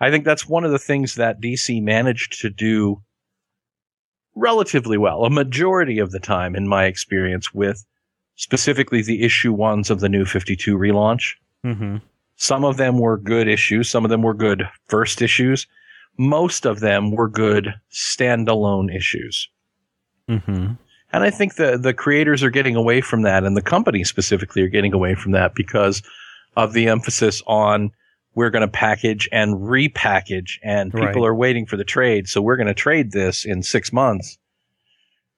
[0.00, 3.00] I think that's one of the things that DC managed to do
[4.34, 7.86] relatively well, a majority of the time in my experience with
[8.34, 11.34] specifically the issue ones of the new 52 relaunch.
[11.64, 11.98] Mm-hmm.
[12.34, 13.88] Some of them were good issues.
[13.88, 15.68] Some of them were good first issues.
[16.18, 19.48] Most of them were good standalone issues.
[20.28, 20.72] Mm-hmm.
[21.12, 24.62] And I think the, the creators are getting away from that and the companies specifically
[24.62, 26.02] are getting away from that because
[26.56, 27.90] of the emphasis on
[28.34, 31.28] we're going to package and repackage and people Right.
[31.28, 32.28] are waiting for the trade.
[32.28, 34.38] So we're going to trade this in six months.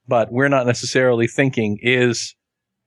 [0.09, 2.35] But we're not necessarily thinking is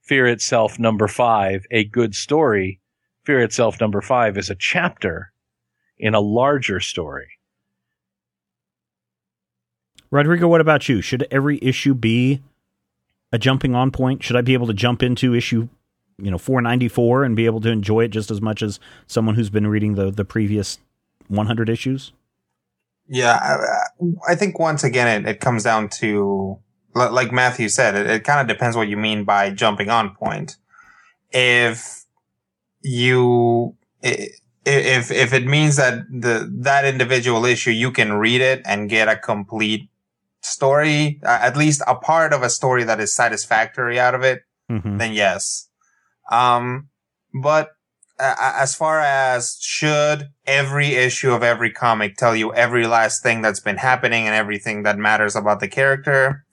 [0.02, 2.80] Fear Itself number five a good story?
[3.24, 5.32] Fear Itself number five is a chapter
[5.98, 7.28] in a larger story.
[10.10, 11.00] Rodrigo, what about you?
[11.00, 12.42] Should every issue be
[13.30, 14.22] a jumping on point?
[14.24, 15.68] Should I be able to jump into issue,
[16.20, 19.50] you know, 494 and be able to enjoy it just as much as someone who's
[19.50, 20.78] been reading the the previous
[21.28, 22.12] 100 issues?
[23.08, 26.58] Yeah, I, I think once again, it, it comes down to,
[26.94, 30.56] like Matthew said, it, it kind of depends what you mean by jumping on point.
[31.32, 32.04] If
[32.82, 38.88] you, if, if it means that the, that individual issue, you can read it and
[38.88, 39.88] get a complete
[40.42, 44.98] story, at least a part of a story that is satisfactory out of it, Mm-hmm.
[44.98, 45.68] then yes.
[46.30, 46.88] Um,
[47.34, 47.72] but
[48.18, 53.42] uh, as far as should every issue of every comic tell you every last thing
[53.42, 56.44] that's been happening and everything that matters about the character,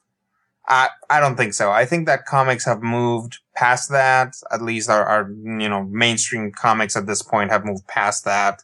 [0.67, 1.71] I I don't think so.
[1.71, 4.35] I think that comics have moved past that.
[4.51, 8.63] At least our, our you know mainstream comics at this point have moved past that,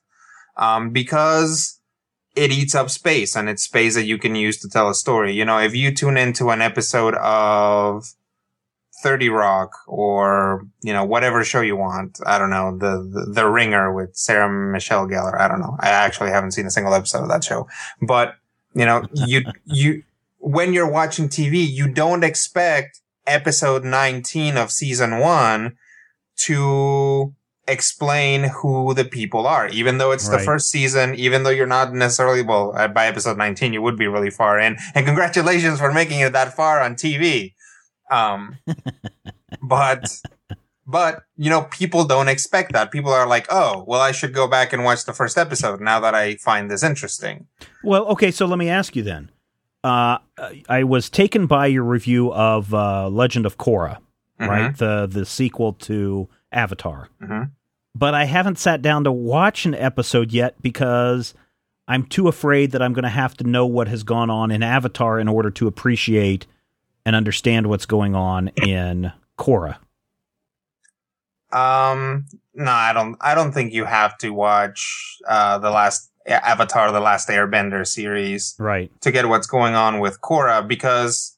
[0.58, 1.80] um, because
[2.36, 5.34] it eats up space and it's space that you can use to tell a story.
[5.34, 8.06] You know, if you tune into an episode of
[9.04, 12.20] 30 Rock or, you know, whatever show you want.
[12.26, 15.40] I don't know, the, the, the Ringer with Sarah Michelle Gellar.
[15.40, 15.76] I don't know.
[15.80, 17.68] I actually haven't seen a single episode of that show,
[18.02, 18.36] but
[18.74, 20.04] you know, you, you,
[20.40, 25.78] when you're watching TV, you don't expect episode 19 of season one
[26.36, 27.34] to
[27.68, 31.94] explain who the people are, even though it's the first season, even though you're not
[31.94, 34.78] necessarily, well, by episode 19, you would be really far in.
[34.96, 37.54] And congratulations for making it that far on TV.
[38.14, 38.58] Um,
[39.62, 40.22] but,
[40.86, 42.92] but, you know, people don't expect that.
[42.92, 46.00] People are like, oh, well, I should go back and watch the first episode now
[46.00, 47.48] that I find this interesting.
[47.84, 49.32] Well, okay, so let me ask you then.
[49.84, 50.20] Uh,
[50.70, 53.98] I was taken by your review of uh, Legend of Korra,
[54.40, 54.76] right?
[54.78, 57.10] The the sequel to Avatar.
[57.22, 57.52] Mhm.
[57.94, 61.34] But I haven't sat down to watch an episode yet because
[61.88, 64.64] I'm too afraid that I'm going to have to know what has gone on in
[64.64, 66.48] Avatar in order to appreciate
[67.06, 69.78] and understand what's going on in Korra.
[71.52, 73.18] Um, no, I don't.
[73.22, 78.56] I don't think you have to watch uh the last Avatar: The Last Airbender series
[78.58, 78.92] Right.
[79.02, 81.38] to get what's going on with Korra because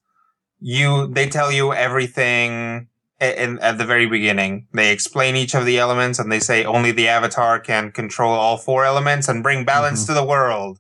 [0.62, 2.88] you they tell you everything
[3.20, 4.68] in, at the very beginning.
[4.74, 8.58] They explain each of the elements and they say only the Avatar can control all
[8.58, 10.80] four elements and bring balance to the world.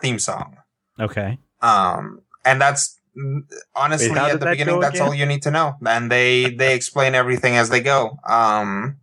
[0.00, 0.56] Theme song.
[1.00, 1.38] Okay.
[1.60, 3.40] Um, and that's mm,
[3.74, 5.74] honestly Wait, at the that beginning, that's all you need to know.
[5.86, 8.18] And they, they explain everything as they go.
[8.26, 8.98] Um,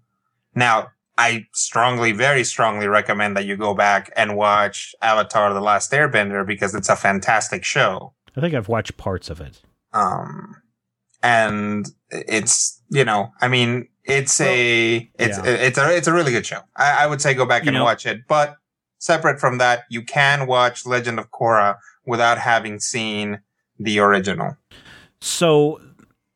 [0.56, 5.92] now I strongly, very strongly recommend that you go back and watch Avatar: The Last
[5.92, 8.14] Airbender because it's a fantastic show.
[8.36, 9.62] I think I've watched parts of it.
[9.94, 10.56] Um,
[11.24, 15.44] and it's, you know, I mean, it's a, it's, yeah.
[15.46, 16.60] it's a, it's a really good show.
[16.76, 18.58] I, I would say go back You and know- watch it, but
[19.00, 23.40] separate from that, you can watch Legend of Korra without having seen
[23.80, 24.56] the original.
[25.22, 25.82] So,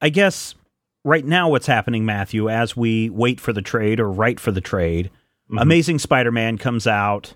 [0.02, 0.56] I guess
[1.04, 4.62] right now, what's happening, Matthew, as we wait for the trade or write for the
[4.62, 5.10] trade,
[5.52, 5.62] Mhm.
[5.62, 7.34] Amazing Spider Man comes out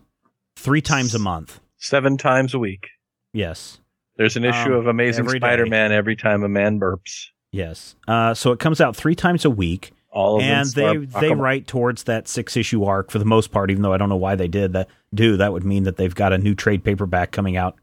[0.56, 1.60] three times a month.
[1.78, 2.88] Seven times a week.
[3.34, 3.80] Yes.
[4.15, 5.28] There's an issue Um, of Amazing.
[5.28, 7.26] Spider-Man every time a man burps.
[7.52, 7.96] Yes.
[8.08, 9.91] Uh, so it comes out three times a week.
[10.12, 11.39] All of them and they start they Aquaman.
[11.39, 13.72] write towards that six issue arc for the most part.
[13.72, 16.13] Even though I don't know why they did that, do that would mean that they've
[16.13, 17.76] got a new trade paperback coming out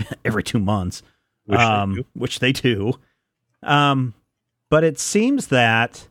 [0.24, 1.02] every two months,
[1.46, 2.04] Which they um, do.
[2.14, 2.94] which they do.
[3.62, 4.14] Um,
[4.70, 6.08] but it seems that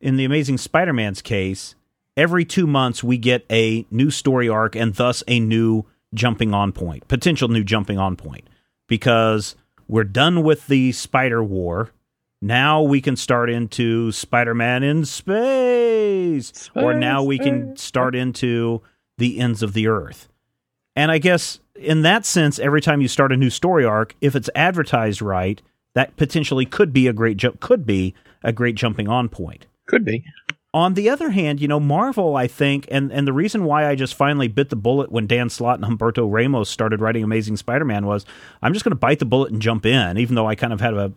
[0.00, 1.74] in the Amazing Spider-Man's case,
[2.16, 6.72] every two months we get a new story arc and thus a new jumping on
[6.72, 8.48] point, potential new jumping on point,
[8.88, 9.54] because
[9.86, 11.90] we're done with the Spider War.
[12.40, 18.80] Now we can start into Spider-Man in space, or now we can start into
[19.18, 20.28] the ends of the earth.
[20.94, 24.34] And I guess in that sense, every time you start a new story arc, if
[24.34, 25.62] it's advertised right,
[25.94, 29.66] that potentially could be a great jump, could be a great jumping on point.
[29.86, 30.24] Could be.
[30.74, 33.94] On the other hand, you know, Marvel, I think, and, and the reason why I
[33.94, 37.86] just finally bit the bullet when Dan Slott and Humberto Ramos started writing Amazing Spider
[37.86, 38.26] Man was
[38.60, 40.80] I'm just going to bite the bullet and jump in, even though I kind of
[40.80, 41.12] had a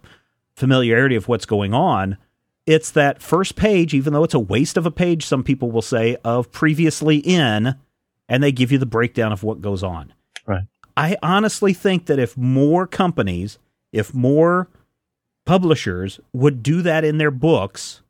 [0.56, 2.18] familiarity of what's going on.
[2.66, 5.82] It's that first page, even though it's a waste of a page, some people will
[5.82, 7.76] say, of previously in,
[8.30, 10.14] and they give you the breakdown of what goes on.
[10.98, 13.58] I honestly think that if more companies,
[13.92, 14.68] if more
[15.46, 18.02] publishers would do that in their books,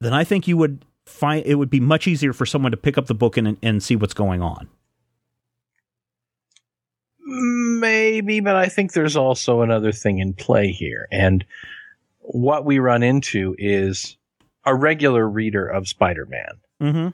[0.00, 2.96] then I think you would find it would be much easier for someone to pick
[2.96, 4.68] up the book and, and see what's going on.
[7.18, 11.06] Maybe, but I think there's also another thing in play here.
[11.12, 11.44] And
[12.20, 14.16] what we run into is
[14.64, 17.08] a regular reader of Spider Man Mm-hmm.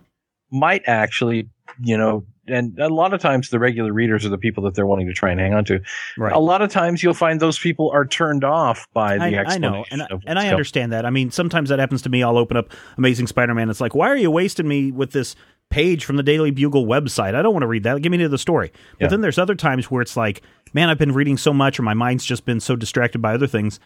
[0.56, 1.48] might actually,
[1.82, 4.86] you know, and a lot of times the regular readers are the people that they're
[4.86, 5.80] wanting to try and hang on to.
[6.16, 6.32] Right.
[6.32, 9.58] A lot of times you'll find those people are turned off by the I, I
[9.58, 11.04] know, and, I- and I understand that.
[11.06, 12.22] I mean, sometimes that happens to me.
[12.22, 13.70] I'll open up Amazing Spider-Man.
[13.70, 15.34] It's like, why are you wasting me with this
[15.70, 17.34] page from the Daily Bugle website?
[17.34, 18.00] I don't want to read that.
[18.02, 18.70] Give me to the story.
[18.92, 19.08] But Yeah.
[19.08, 21.94] then there's other times where it's like, man, I've been reading so much, or my
[21.94, 23.80] mind's just been so distracted by other things.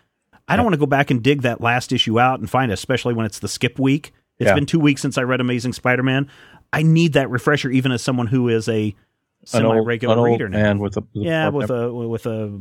[0.48, 2.74] I don't want to go back and dig that last issue out and find it,
[2.74, 4.12] especially when it's the skip week.
[4.38, 4.54] It's Yeah.
[4.54, 6.28] been two weeks since I read Amazing Spider-Man.
[6.72, 8.94] I need that refresher, even as someone who is a
[9.44, 10.58] semi-regular an old reader now.
[10.62, 12.52] man with a yeah, with a with a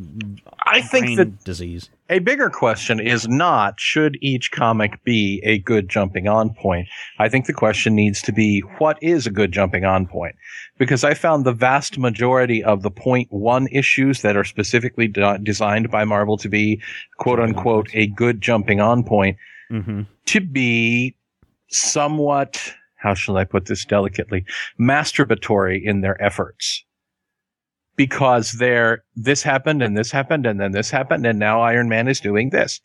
[0.66, 1.90] I think brain that disease.
[2.10, 6.88] a bigger question is not should each comic be a good jumping on point.
[7.20, 10.36] I think the question needs to be what is a good jumping on point?
[10.78, 15.38] Because I found the vast majority of the point one issues that are specifically de-
[15.44, 16.82] designed by Marvel to be
[17.18, 19.38] quote unquote a good jumping on point
[19.70, 20.02] Mm-hmm.
[20.26, 21.16] to be
[21.68, 24.46] somewhat, how shall I put this delicately,
[24.80, 26.84] masturbatory in their efforts.
[27.96, 32.08] Because they're, this happened and this happened and then this happened and now Iron Man
[32.08, 32.80] is doing this.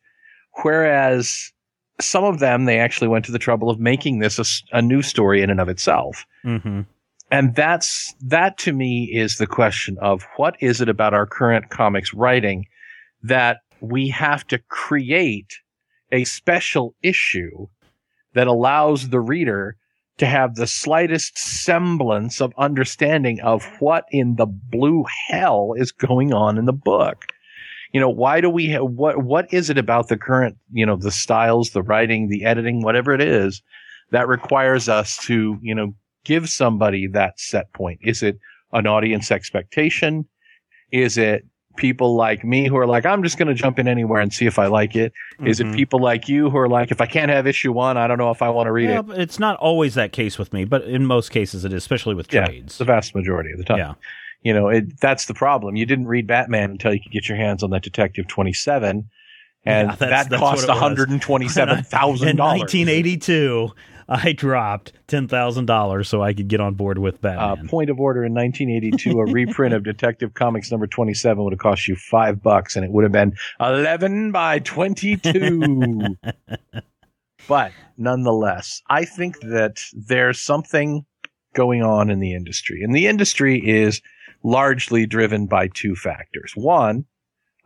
[0.63, 1.53] Whereas
[2.01, 5.43] some of them, they actually went to the trouble of making this a new story
[5.43, 6.25] in and of itself.
[6.45, 6.83] Mm-hmm.
[7.31, 11.71] And that's, that to me is the question of what is it about our current
[11.71, 12.67] comics writing
[13.23, 15.55] that we have to create
[16.13, 17.67] a special issue
[18.35, 19.77] that allows the reader
[20.19, 26.33] to have the slightest semblance of understanding of what in the blue hell is going
[26.33, 27.27] on in the book.
[27.93, 31.11] You know, why do we what, what is it about the current, you know, the
[31.11, 33.63] styles, the writing, the editing, whatever it is
[34.11, 38.01] that requires us to, you know, give somebody that set point?
[38.03, 38.39] Is it
[38.73, 40.27] an audience expectation?
[40.91, 41.45] Is it
[41.77, 44.47] people like me who are like, I'm just going to jump in anywhere and see
[44.47, 45.13] if I like it?
[45.45, 45.75] Is it Mhm.
[45.75, 48.31] people like you who are like, if I can't have issue one, I don't know
[48.31, 49.07] if I want to read Yeah, it?
[49.09, 52.15] but it's not always that case with me, but in most cases it is, especially
[52.15, 52.79] with Yeah, trades.
[52.79, 53.79] the vast majority of the time.
[53.79, 53.95] Yeah.
[54.43, 55.75] You know, it, that's the problem.
[55.77, 59.09] You didn't read Batman until you could get your hands on that Detective 27.
[59.67, 62.23] And Yeah, that's- that that's cost what $127,000.
[62.29, 63.71] In 1982,
[64.09, 67.19] I dropped ten thousand dollars so I could get on board with Uh,
[67.57, 67.69] Batman.
[67.69, 71.89] point of order in 1982, a reprint of Detective Comics number 27 would have cost
[71.89, 76.17] you five bucks and it would have been 11 by 22.
[77.49, 81.05] but nonetheless, I think that there's something
[81.55, 84.01] going on in the industry and the industry is
[84.43, 86.53] largely driven by two factors.
[86.55, 87.05] One,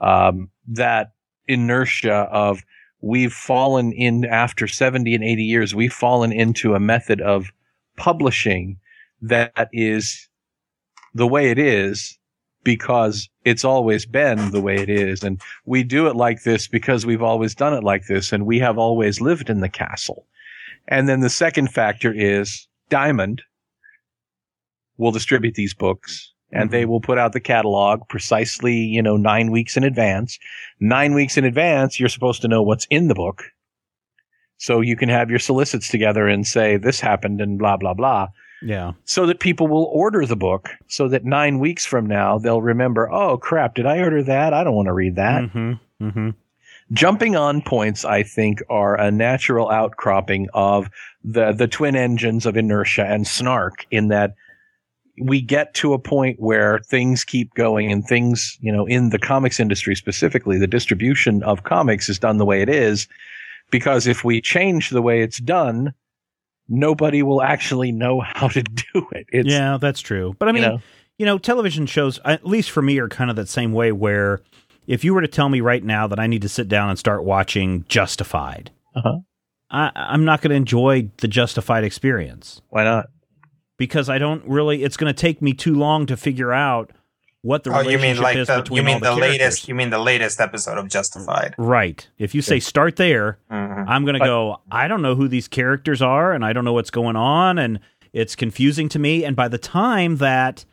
[0.00, 1.12] um, that
[1.46, 2.62] inertia of
[3.00, 7.52] we've fallen in after 70 and 80 years, we've fallen into a method of
[7.96, 8.78] publishing
[9.22, 10.28] that is
[11.14, 12.18] the way it is
[12.64, 15.22] because it's always been the way it is.
[15.22, 18.58] And we do it like this because we've always done it like this and we
[18.58, 20.26] have always lived in the castle.
[20.86, 23.42] And then the second factor is Diamond
[24.96, 29.50] will distribute these books and they will put out the catalog precisely, you know, nine
[29.50, 30.38] weeks in advance.
[30.80, 33.44] Nine weeks in advance, you're supposed to know what's in the book.
[34.56, 38.28] So you can have your solicits together and say, this happened and blah, blah, blah
[38.62, 42.62] yeah, so that people will order the book so that nine weeks from now they'll
[42.62, 44.52] remember, oh crap, did I order that?
[44.52, 45.42] I don't want to read that.
[45.42, 46.30] mm-hmm, mm-hmm.
[46.92, 50.90] jumping on points, I think, are a natural outcropping of
[51.24, 53.86] the the twin engines of inertia and snark.
[53.90, 54.34] In that
[55.22, 59.18] we get to a point where things keep going and things, you know, in the
[59.18, 63.08] comics industry specifically, the distribution of comics is done the way it is.
[63.70, 65.92] Because if we change the way it's done,
[66.68, 69.26] nobody will actually know how to do it.
[69.32, 70.34] It's, yeah, that's true.
[70.38, 70.80] But I mean, you know,
[71.18, 74.40] you know, television shows, at least for me, are kind of that same way where
[74.86, 76.98] if you were to tell me right now that I need to sit down and
[76.98, 79.18] start watching Justified, Uh-huh.
[79.70, 83.08] I, I'm not going to enjoy the Justified experience why not?
[83.78, 86.90] Because I don't really, it's going to take me too long to figure out
[87.42, 89.40] what the Oh, you mean like is the between you mean all the, the, characters.
[89.40, 91.54] latest you mean the latest episode of Justified?
[91.56, 92.06] Right.
[92.18, 93.84] If you say start there, Mhm.
[93.88, 96.72] I'm going to go, I don't know who these characters are and I don't know
[96.72, 97.78] what's going on and
[98.12, 99.24] it's confusing to me.
[99.24, 100.64] And by the time that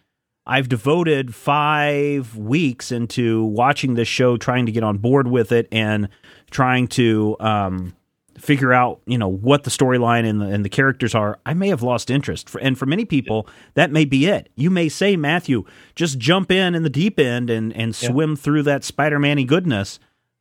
[0.47, 5.67] I've devoted five weeks into watching this show, trying to get on board with it
[5.71, 6.09] and
[6.49, 7.93] trying to um,
[8.37, 11.69] figure out, you know, what the storyline and the, and the characters are, I may
[11.69, 12.49] have lost interest.
[12.49, 14.49] For, and for many people, that may be it.
[14.55, 15.63] You may say, Matthew,
[15.95, 18.09] just jump in in the deep end and, and Yeah.
[18.09, 19.99] swim through that Spider-Man-y goodness.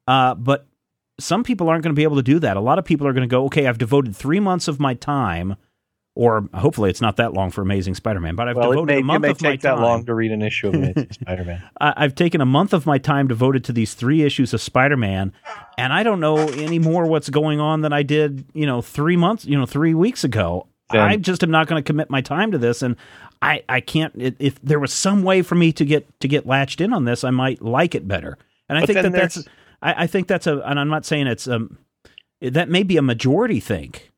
[0.09, 0.67] Uh, but
[1.21, 2.57] some people aren't going to be able to do that.
[2.57, 4.95] A lot of people are going to go, okay, I've devoted three months of my
[4.95, 5.55] time,
[6.16, 9.05] or hopefully it's not that long for Amazing Spider-Man, but I've Well, devoted may, a
[9.05, 9.83] month of my take that time.
[9.83, 11.62] long to read an issue of Amazing Spider-Man.
[11.81, 15.33] I've taken a month of my time devoted to these three issues of Spider-Man,
[15.77, 19.16] and I don't know any more what's going on than I did, you know, three
[19.16, 20.68] months, you know, three weeks ago.
[20.92, 22.94] Then- I just am not going to commit my time to this, and
[23.42, 24.12] I, I can't.
[24.16, 27.05] If, if there was some way for me to get to get latched in on
[27.05, 28.38] this, I might like it better.
[28.68, 29.38] And I think that that's.
[29.83, 31.79] I, I think that's a, and I'm not saying it's um,
[32.40, 34.12] that may be a majority think.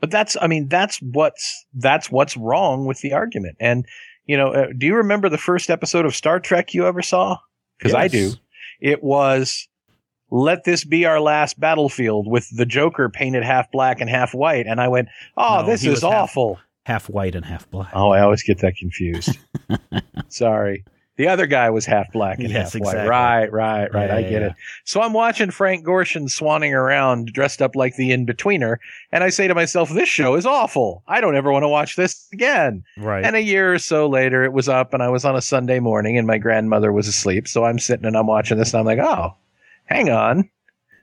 [0.00, 3.56] But that's, I mean, that's what's that's what's wrong with the argument.
[3.60, 3.84] And
[4.26, 7.38] you know, uh, do you remember the first episode of Star Trek you ever saw?
[7.78, 8.32] Because I do.
[8.80, 9.66] It was
[10.30, 14.66] "Let this be our last battlefield" with the Joker painted half black and half white,
[14.66, 17.90] and I went, "Oh, No, this is was half- awful." half white and half black.
[17.92, 19.36] Oh, I always get that confused.
[20.28, 20.84] Sorry.
[21.18, 22.90] The other guy was half black and Yes, half white.
[22.92, 23.08] exactly.
[23.10, 24.08] Right, right, right.
[24.08, 24.46] Yeah, I get yeah.
[24.48, 24.52] it.
[24.84, 28.76] So I'm watching Frank Gorshin swanning around dressed up like the in-betweener,
[29.12, 31.02] and I say to myself, this show is awful.
[31.08, 32.84] I don't ever want to watch this again.
[32.96, 33.24] Right.
[33.24, 35.80] And a year or so later, it was up, and I was on a Sunday
[35.80, 37.48] morning, and my grandmother was asleep.
[37.48, 39.34] So I'm sitting and I'm watching this, and I'm like, oh,
[39.86, 40.48] hang on.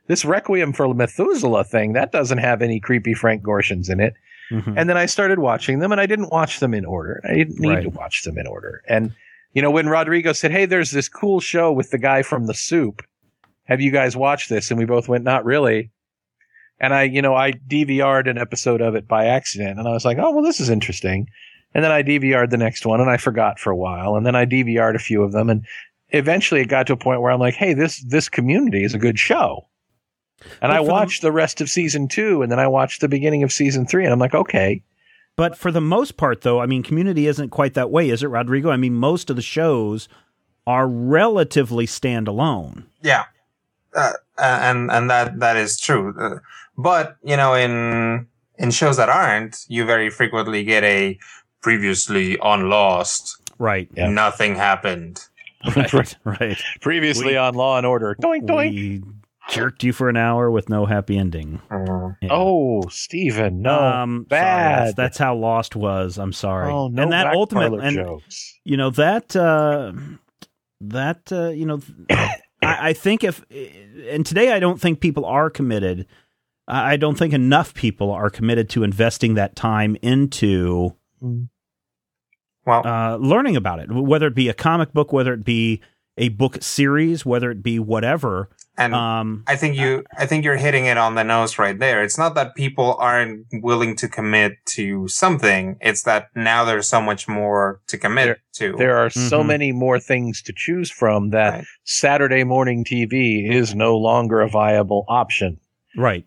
[0.07, 4.13] This Requiem for Methuselah thing, that doesn't have any creepy Frank Gorshins in it.
[4.51, 4.75] Mhm.
[4.77, 7.19] And then I started watching them, and I didn't watch them in order.
[7.27, 7.83] I didn't need Right.
[7.83, 8.81] to watch them in order.
[8.87, 9.11] And
[9.55, 12.53] you know, when Rodrigo said, "Hey, there's this cool show with the guy from The
[12.53, 13.01] Soup.
[13.63, 15.89] Have you guys watched this?" and we both went, "Not really."
[16.79, 20.05] And I, you know, I DVR'd an episode of it by accident, and I was
[20.05, 21.27] like, "Oh, well, this is interesting."
[21.73, 24.35] And then I DVR'd the next one, and I forgot for a while, and then
[24.35, 25.65] I DVR'd a few of them, and
[26.09, 28.99] eventually it got to a point where I'm like, "Hey, this this community is a
[28.99, 29.67] good show."
[30.61, 33.07] And I for the- watched the rest of season two, and then I watched the
[33.07, 34.83] beginning of season three, and I'm like, okay,
[35.37, 38.27] But for the most part, though, I mean, Community isn't quite that way, is it,
[38.27, 38.69] Rodrigo?
[38.69, 40.07] I mean, most of the shows
[40.65, 42.83] are relatively standalone.
[43.01, 43.25] Yeah,
[43.93, 46.13] uh, and and that that is true.
[46.19, 46.39] Uh,
[46.77, 51.19] but you know, in in shows that aren't, you very frequently get a
[51.61, 53.37] previously on Lost.
[53.59, 53.89] Right.
[53.95, 54.09] Yeah.
[54.09, 55.25] Nothing happened.
[55.75, 56.15] Right.
[56.23, 56.61] right.
[56.81, 58.15] previously We- on Law and Order.
[58.21, 58.71] Doink doink.
[58.71, 59.03] We
[59.49, 61.61] jerked you for an hour with no happy ending.
[61.69, 62.17] Mm.
[62.21, 62.29] Yeah.
[62.31, 64.87] Oh, Stephen, no, um, sorry, bad.
[64.87, 66.17] that's, that's how Lost was.
[66.17, 66.71] I'm sorry.
[66.71, 68.59] oh, no and that back ultimate, and jokes.
[68.63, 69.93] you know that uh,
[70.81, 73.43] that uh, you know, I, I think if
[74.09, 76.07] and today I don't think people are committed.
[76.67, 80.95] I I don't think enough people are committed to investing that time into
[82.65, 85.81] Well, uh, learning about it, whether it be a comic book, whether it be
[86.17, 88.49] a book series, whether it be whatever.
[88.77, 92.03] And Um, I think you, I think you're hitting it on the nose right there.
[92.03, 95.77] It's not that people aren't willing to commit to something.
[95.81, 98.75] It's that now there's so much more to commit to.
[98.77, 99.47] There are so Mhm.
[99.47, 101.65] many more things to choose from that Right.
[101.83, 105.59] Saturday morning TV is no longer a viable option.
[105.97, 106.25] right.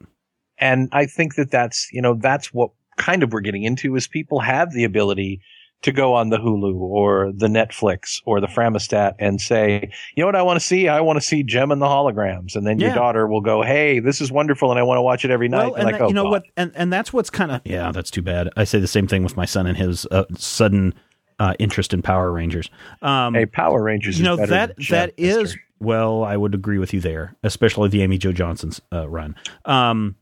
[0.60, 4.08] And I think that that's, you know, that's what kind of we're getting into is
[4.08, 5.40] people have the ability
[5.82, 10.26] to go on the Hulu or the Netflix or the Framistat and say, you know
[10.26, 10.88] what I want to see?
[10.88, 12.56] I want to see Jem and the Holograms.
[12.56, 14.70] And then your daughter will go, Hey, this is wonderful.
[14.70, 15.66] And I want to watch it every night.
[15.66, 16.30] Well, and and like, that- oh, you know God.
[16.30, 18.48] what, and and that's what's kind of yeah, that's too bad.
[18.56, 20.94] I say the same thing with my son and his uh, sudden
[21.38, 22.68] uh, interest in Power Rangers.
[23.00, 27.00] Um, Hey, Power Rangers you know that that is well, I would agree with you
[27.00, 29.36] there, especially the Amy Jo Johnson's uh, run.
[29.64, 30.16] Um,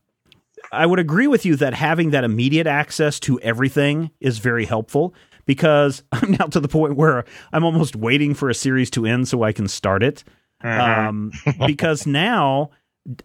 [0.71, 5.13] I would agree with you that having that immediate access to everything is very helpful
[5.47, 9.27] because I'm now to the point where I'm almost waiting for a series to end
[9.27, 10.23] so I can start it.
[10.63, 11.07] Mhm.
[11.07, 11.31] Um,
[11.65, 12.69] because now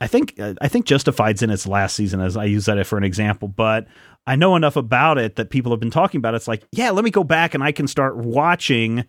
[0.01, 2.97] I think uh, I think Justified's in its last season, as I use that for
[2.97, 3.49] an example.
[3.49, 3.87] But
[4.27, 6.35] I know enough about it that people have been talking about.
[6.35, 6.37] It.
[6.39, 9.05] It's like, yeah, let me go back and I can start watching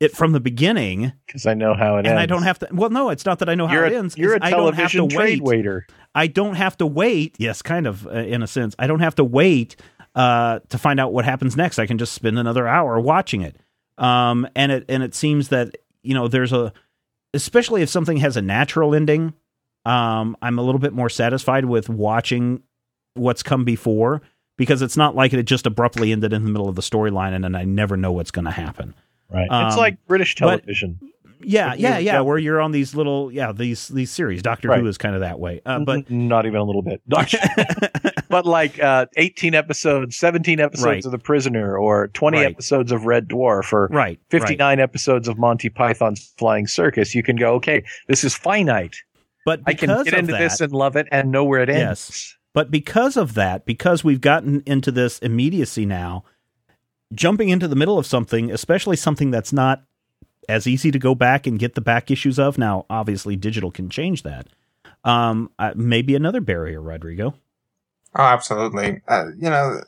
[0.00, 2.20] it from the beginning, Because I know how it and ends.
[2.22, 2.68] I don't have to.
[2.72, 4.16] Well, no, it's not that I know how You're it a, ends.
[4.16, 5.56] you're a it's I don't have television to trade wait.
[5.58, 5.86] waiter.
[6.14, 7.36] I don't have to wait.
[7.38, 8.74] Yes, kind of uh, in a sense.
[8.78, 9.76] I don't have to wait
[10.14, 11.78] uh, to find out what happens next.
[11.78, 13.56] I can just spend another hour watching it.
[13.98, 16.72] Um, and it and it seems that you know there's a,
[17.34, 19.34] especially if something has a natural ending.
[19.84, 22.62] Um, I'm a little bit more satisfied with watching
[23.14, 24.22] what's come before
[24.56, 27.44] because it's not like it just abruptly ended in the middle of the storyline and
[27.44, 28.94] then I never know what's going to happen.
[29.30, 29.44] Right.
[29.44, 30.98] it's Um, like British television.
[31.00, 31.98] Like yeah, yeah.
[31.98, 32.20] yeah.
[32.20, 34.42] Where you're on these little, yeah, these these series.
[34.42, 34.80] Doctor Right.
[34.80, 37.02] Who is kind of that way, uh, but not even a little bit.
[38.28, 41.04] but like uh, 18 episodes, 17 episodes Right.
[41.04, 42.46] of The Prisoner, or 20 Right.
[42.50, 44.18] episodes of Red Dwarf, or right.
[44.30, 48.96] 59 episodes of Monty Python's Flying Circus, you can go, okay, this is finite.
[49.46, 51.80] But I can get into that, this and love it and know where it ends.
[51.80, 52.36] Yes.
[52.52, 56.24] But because of that, because we've gotten into this immediacy now,
[57.14, 59.84] jumping into the middle of something, especially something that's not
[60.50, 62.58] as easy to go back and get the back issues of.
[62.58, 64.46] Now, obviously, digital can change that.
[65.04, 67.34] Um, uh, maybe another barrier, Rodrigo.
[68.14, 69.00] Oh, absolutely.
[69.08, 69.80] Uh, you know,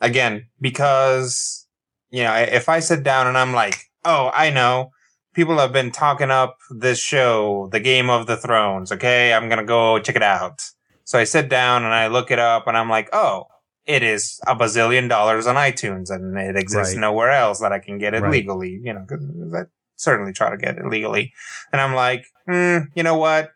[0.00, 1.66] again, because,
[2.10, 4.92] you know, if I sit down and I'm like, oh, I know,
[5.34, 8.92] people have been talking up this show, The Game of the Thrones.
[8.92, 9.34] Okay.
[9.34, 10.62] I'm going to go check it out.
[11.04, 13.46] So I sit down and I look it up and I'm like, oh,
[13.84, 17.00] it is a bazillion dollars on iTunes and it exists Right.
[17.00, 18.30] nowhere else that I can get it Right.
[18.30, 19.18] legally, you know, 'cause
[19.54, 19.62] I
[20.00, 21.32] certainly try to get it legally.
[21.72, 23.50] And I'm like, hmm, you know what?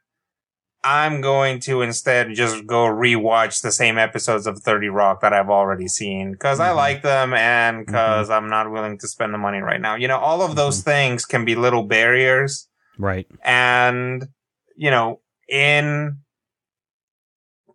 [0.86, 5.48] I'm going to instead just go rewatch the same episodes of 30 Rock that I've
[5.48, 6.76] already seen because I Mhm.
[6.76, 9.94] like them and because I'm not willing to spend the money right now.
[9.94, 10.90] You know, all of those Mm-hmm.
[10.90, 12.68] things can be little barriers
[12.98, 13.26] Right.
[13.42, 14.28] and,
[14.76, 16.18] you know, in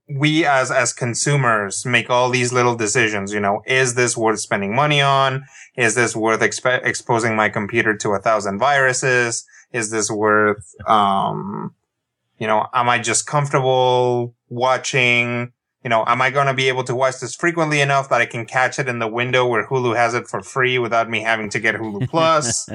[0.10, 4.76] we as as consumers make all these little decisions you know is this worth spending
[4.76, 5.44] money on?
[5.78, 9.46] Is this worth exp- exposing my computer to a thousand viruses?
[9.72, 11.76] Is this worth um
[12.40, 15.54] you know am i just comfortable watching?
[15.84, 18.26] You know am i going to be able to watch this frequently enough that i
[18.26, 21.50] can catch it in the window where hulu has it for free without me having
[21.52, 22.68] to get hulu plus?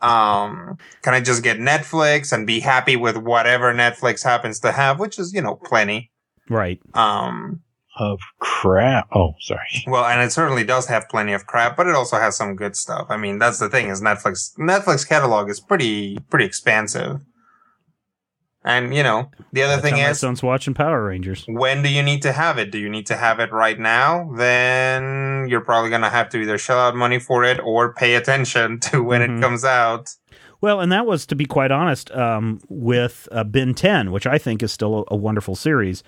[0.00, 4.98] Um can i just get netflix and be happy with whatever netflix happens to have
[4.98, 6.10] which is you know plenty
[6.50, 6.80] Right.
[6.94, 7.60] um
[7.98, 9.08] Of crap.
[9.14, 9.60] Oh, sorry.
[9.86, 12.74] well and it certainly does have plenty of crap but it also has some good
[12.76, 17.20] stuff i mean that's the thing is netflix netflix catalog is pretty pretty expansive
[18.64, 21.44] and you know the other thing how my is son's watching Power Rangers.
[21.46, 22.70] when do you need to have it?
[22.72, 24.30] Do you need to have it right now?
[24.36, 28.14] Then you're probably going to have to either shell out money for it or pay
[28.14, 29.38] attention to when Mhm.
[29.38, 30.14] it comes out.
[30.62, 34.38] Well, and that was, to be quite honest, um, with uh, Ben 10, which I
[34.38, 36.02] think is still a, a wonderful series.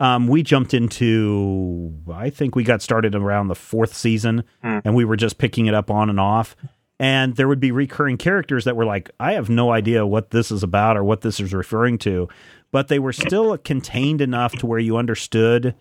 [0.00, 4.78] Um, we jumped into, I think we got started around the fourth season, Hmm.
[4.84, 6.56] and we were just picking it up on and off.
[6.98, 10.50] And there would be recurring characters that were like, I have no idea what this
[10.50, 12.28] is about or what this is referring to,
[12.72, 15.74] but they were still contained enough to where you understood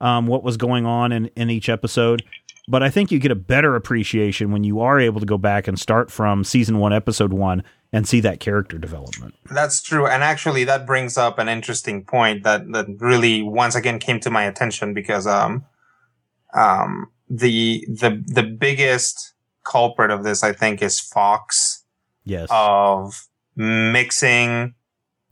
[0.00, 2.22] um, what was going on in, in each episode.
[2.68, 5.66] But I think you get a better appreciation when you are able to go back
[5.68, 7.62] and start from season one, episode one,
[7.92, 9.34] and see that character development.
[9.50, 10.06] That's true.
[10.06, 14.30] And actually that brings up an interesting point that, that really once again came to
[14.30, 15.64] my attention because, um,
[16.54, 19.32] um, the, the, the biggest
[19.64, 21.82] culprit of this, I think, is Fox.
[22.28, 22.48] Yes.
[22.50, 24.74] of mixing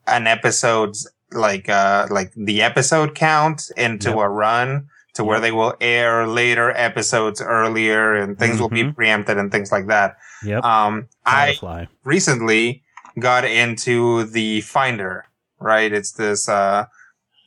[0.06, 4.18] an episode's like uh like the episode count into Yep.
[4.18, 8.94] a run to where they will air later episodes earlier and things will be Mhm.
[8.94, 10.16] preempted and things like that.
[10.44, 10.62] yep.
[10.64, 11.86] Um I Firefly.
[12.04, 12.82] recently
[13.18, 15.24] got into the Finder,
[15.60, 15.92] right?
[15.92, 16.86] It's this uh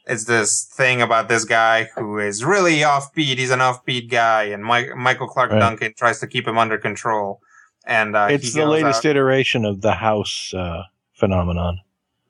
[0.10, 3.38] it's this thing about this guy who is really offbeat.
[3.38, 5.60] He's an offbeat guy, and Mike, Michael Clarke Right.
[5.60, 7.42] Duncan tries to keep him under control.
[7.86, 11.82] And uh, it's the latest out- iteration of the house uh, phenomenon.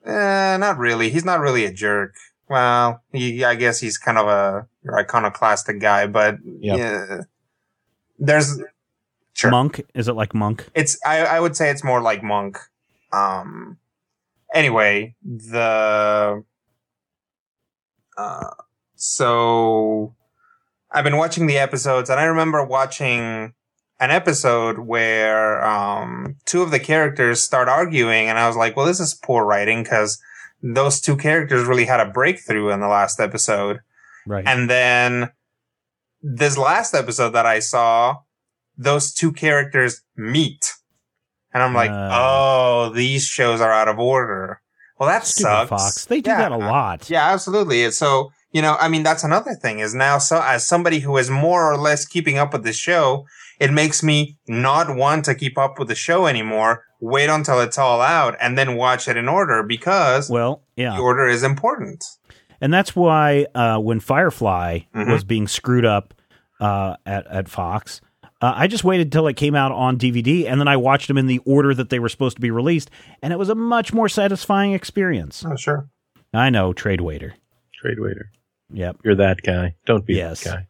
[0.04, 1.10] Eh, not really.
[1.10, 2.14] He's not really a jerk.
[2.48, 6.78] Well, he, I guess he's kind of a your iconoclastic guy, but Yep.
[6.78, 7.20] yeah,
[8.18, 8.60] there's
[9.34, 9.50] sure.
[9.50, 9.84] Monk.
[9.94, 10.68] Is it like Monk?
[10.74, 12.58] It's I, I would say it's more like Monk.
[13.12, 13.78] Um.
[14.54, 16.42] Anyway, the
[18.16, 18.50] uh,
[18.96, 20.14] so
[20.90, 23.54] I've been watching the episodes, and I remember watching
[24.00, 28.86] an episode where um two of the characters start arguing, and I was like, "Well,
[28.86, 30.18] this is poor writing because
[30.62, 33.78] those two characters really had a breakthrough in the last episode."
[34.26, 34.46] Right.
[34.46, 35.30] And then
[36.22, 38.16] this last episode that I saw,
[38.76, 40.74] those two characters meet.
[41.54, 42.08] And I'm like, Uh.
[42.12, 44.60] oh, these shows are out of order.
[44.98, 45.68] well, that sucks.
[45.70, 46.04] Fox.
[46.06, 47.08] They do Yeah, that a lot.
[47.08, 47.84] Yeah, absolutely.
[47.84, 51.16] And So, you know, I mean, that's another thing is now, so as somebody who
[51.16, 53.24] is more or less keeping up with the show,
[53.60, 56.84] it makes me not want to keep up with the show anymore.
[57.00, 60.96] Wait until it's all out and then watch it in order because Well, yeah.
[60.96, 62.04] the order is important.
[62.60, 65.12] And that's why uh, when Firefly Mhm.
[65.12, 66.12] was being screwed up
[66.60, 68.00] uh, at at Fox,
[68.40, 71.18] uh, I just waited until it came out on DVD, and then I watched them
[71.18, 72.90] in the order that they were supposed to be released,
[73.22, 75.44] and it was a much more satisfying experience.
[75.46, 75.88] Oh, sure.
[76.34, 77.34] I know, trade waiter.
[77.74, 78.30] Trade waiter.
[78.72, 78.96] Yep.
[79.04, 79.74] You're that guy.
[79.86, 80.42] Don't be Yes.
[80.44, 80.67] that guy.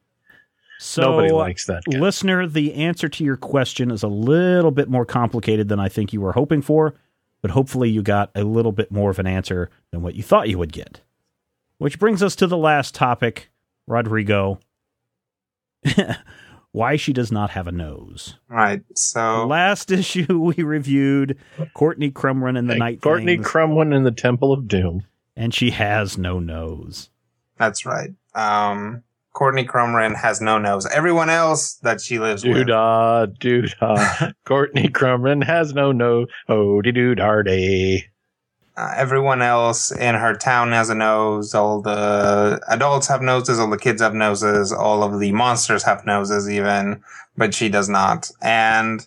[0.78, 1.98] So, Nobody likes that guy.
[1.98, 6.12] listener, the answer to your question is a little bit more complicated than I think
[6.12, 6.94] you were hoping for,
[7.42, 10.48] but hopefully you got a little bit more of an answer than what you thought
[10.48, 11.00] you would get.
[11.78, 13.50] Which brings us to the last topic,
[13.86, 14.60] Rodrigo.
[16.72, 18.36] Why she does not have a nose.
[18.48, 18.82] Right.
[18.94, 21.38] So, last issue we reviewed
[21.74, 25.04] Courtney Crumrin and the Hey, Night Courtney Things, Crumrin in the Temple of Doom.
[25.34, 27.10] and she has no nose.
[27.56, 28.10] that's right.
[28.34, 29.02] Um,
[29.38, 30.84] Courtney Crumrin has no nose.
[30.86, 32.56] Everyone else that she lives with.
[32.56, 34.32] Doo-dah, doo-dah.
[34.44, 36.26] Courtney Crumrin has no nose.
[36.48, 38.02] Oh, dee doo dardy.
[38.76, 41.54] Uh, everyone else in her town has a nose.
[41.54, 43.60] All the adults have noses.
[43.60, 44.72] All the kids have noses.
[44.72, 47.00] All of the monsters have noses, even,
[47.36, 48.32] but she does not.
[48.42, 49.06] And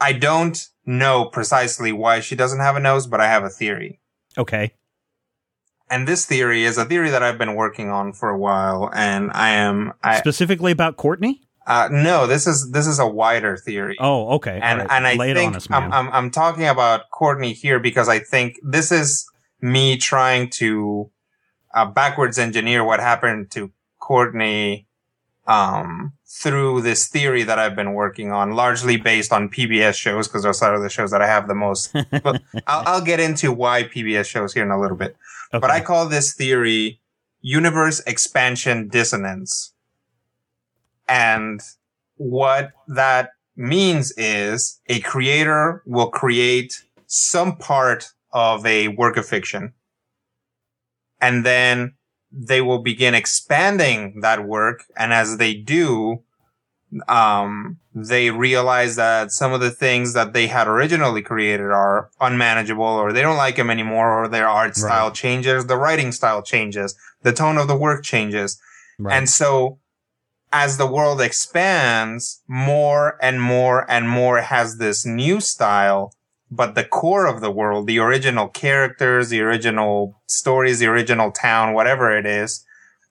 [0.00, 3.98] I don't know precisely why she doesn't have a nose, but I have a theory.
[4.38, 4.74] Okay.
[5.90, 8.90] And this theory is a theory that I've been working on for a while.
[8.94, 11.42] And I am, I, Specifically about Courtney?
[11.66, 13.96] uh, no, this is, this is a wider theory.
[13.98, 14.60] Oh, okay.
[14.62, 14.88] and right.
[14.90, 15.66] and I Lay think us.
[15.70, 19.26] I'm, I'm I'm talking about Courtney here because I think this is
[19.60, 21.10] me trying to
[21.74, 24.86] uh, backwards engineer what happened to Courtney
[25.46, 30.42] um, through this theory that I've been working on, largely based on PBS shows because
[30.42, 31.92] those are the shows that I have the most.
[32.22, 35.16] but I'll, I'll get into why PBS shows here in a little bit.
[35.52, 35.60] Okay.
[35.60, 37.00] But I call this theory
[37.40, 39.74] universe expansion dissonance.
[41.06, 41.60] And
[42.16, 49.74] what that means is a creator will create some part of a work of fiction.
[51.20, 51.94] And then
[52.32, 54.84] they will begin expanding that work.
[54.96, 56.22] And as they do,
[57.08, 62.84] um, they realize that some of the things that they had originally created are unmanageable
[62.84, 65.14] or they don't like them anymore or their art style Right.
[65.14, 68.60] changes, the writing style changes, the tone of the work changes.
[68.98, 69.16] Right.
[69.16, 69.78] And so
[70.52, 76.14] as the world expands, more and more and more has this new style,
[76.50, 81.74] but the core of the world, the original characters, the original stories, the original town,
[81.74, 82.64] whatever it is,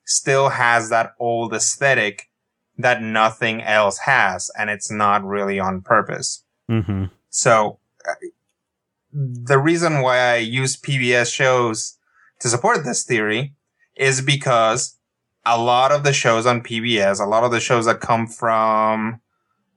[0.06, 2.30] still has that old aesthetic
[2.78, 4.50] that nothing else has.
[4.58, 6.44] And it's not really on purpose.
[6.68, 8.14] hmm So uh,
[9.14, 11.98] the reason why I use PBS shows
[12.40, 13.54] to support this theory
[13.96, 14.96] is because
[15.46, 19.20] a lot of the shows on PBS, a lot of the shows that come from,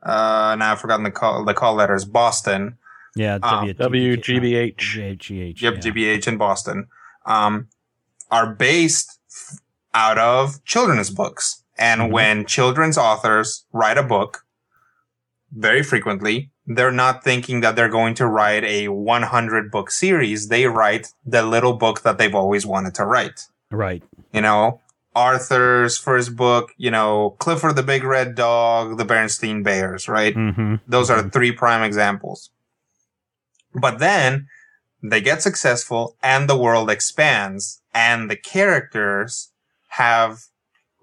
[0.03, 2.79] uh, now I've forgotten the call, the call letters, Boston,
[3.17, 3.35] Yeah.
[3.43, 4.77] Um, W- WGBH.
[4.79, 5.61] GBH.
[5.61, 6.87] yep, GBH in Boston,
[7.27, 7.69] um,
[8.31, 9.19] are based
[9.95, 11.63] out of children's books.
[11.79, 12.11] And Mhm.
[12.11, 14.45] when children's authors write a book,
[15.53, 20.49] very frequently, they're not thinking that they're going to write a 100 book series.
[20.49, 23.47] They write the little book that they've always wanted to write.
[23.71, 24.03] Right.
[24.33, 24.81] You know,
[25.15, 30.35] Arthur's first book, you know, Clifford the Big Red Dog, the Bernstein Bears, right?
[30.35, 32.51] hmm Those are three prime examples.
[33.75, 34.49] But then
[35.03, 39.53] they get successful and the world expands and the characters
[39.89, 40.45] have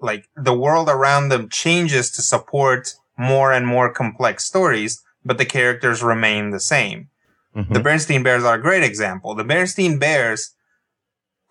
[0.04, 5.46] like the world around them changes to support more and more complex stories, but the
[5.46, 7.10] characters remain the same.
[7.56, 7.74] Mhm.
[7.74, 9.34] The Bernstein Bears are a great example.
[9.36, 10.52] The Bernstein Bears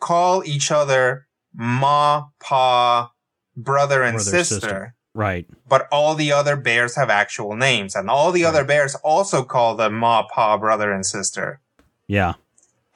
[0.00, 3.10] call each other ma, pa,
[3.56, 4.94] brother and Brother, sister sister.
[5.14, 5.46] Right.
[5.68, 9.74] but all the other bears have actual names and all the other bears also call
[9.76, 11.60] them ma, pa, brother and sister.
[12.06, 12.34] Yeah.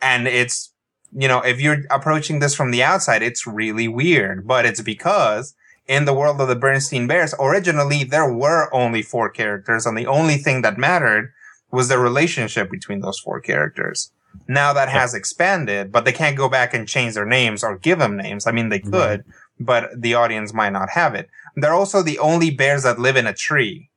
[0.01, 0.71] And it's,
[1.19, 5.55] you know, if you're approaching this from the outside, it's really weird, but it's because
[5.89, 10.07] in the world of the Bernstein Bears, originally there were only four characters and the
[10.07, 11.33] only thing that mattered
[11.71, 14.13] was the relationship between those four characters.
[14.47, 17.99] Now that has expanded, but they can't go back and change their names or give
[17.99, 18.47] them names.
[18.47, 19.25] I mean, they could,
[19.59, 21.31] but the audience might not have it.
[21.55, 23.89] They're also the only bears that live in a tree.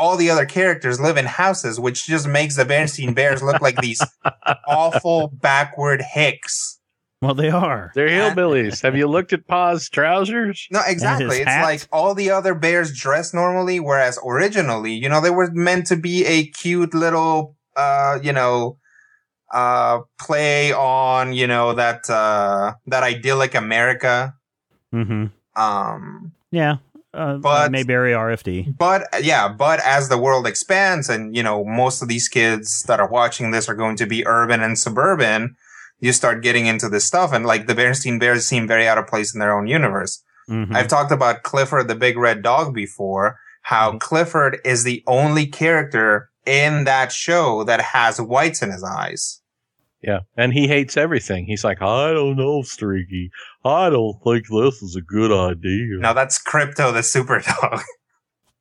[0.00, 3.76] All the other characters live in houses, which just makes the Bernstein Bears look like
[3.82, 4.02] these
[4.66, 6.80] awful backward hicks.
[7.20, 7.92] Well, they are.
[7.94, 8.80] They're hillbillies.
[8.80, 10.66] Have you looked at Pa's trousers?
[10.70, 11.40] No, exactly.
[11.40, 11.62] It's hat.
[11.62, 15.96] like all the other bears dress normally, whereas originally, you know, they were meant to
[15.96, 18.78] be a cute little, uh, you know,
[19.52, 24.34] uh, play on, you know, that, uh, that idyllic America.
[24.90, 25.26] hmm
[25.56, 26.76] Um, Yeah.
[27.12, 28.76] Uh, But- Mayberry RFD.
[28.78, 33.00] but yeah, but as the world expands and, you know, most of these kids that
[33.00, 35.56] are watching this are going to be urban and suburban,
[35.98, 37.32] you start getting into this stuff.
[37.32, 40.22] And like the Bernstein Bears seem very out of place in their own universe.
[40.48, 40.74] Mhm.
[40.74, 46.30] I've talked about Clifford the Big Red Dog before, how Clifford is the only character
[46.46, 49.39] in that show that has whites in his eyes.
[50.02, 50.20] Yeah.
[50.36, 51.44] And he hates everything.
[51.44, 53.30] He's like, I don't know, Streaky.
[53.64, 55.98] I don't think this is a good idea.
[55.98, 57.82] Now that's Krypto the Super Dog.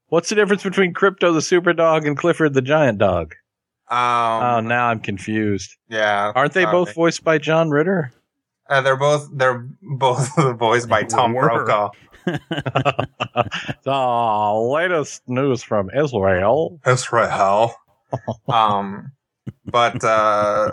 [0.10, 3.36] What's the difference between Krypto the super dog and Clifford the giant dog?
[3.90, 5.76] Um, oh, now I'm confused.
[5.88, 6.32] yeah.
[6.36, 6.74] Aren't they sorry.
[6.74, 8.12] both voiced by John Ritter?
[8.68, 11.92] Uh, they're both, they're both voiced by Tom Brokaw.
[13.84, 16.80] the latest news from Israel.
[16.86, 17.76] Israel.
[18.48, 19.12] um,
[19.66, 20.72] but, uh,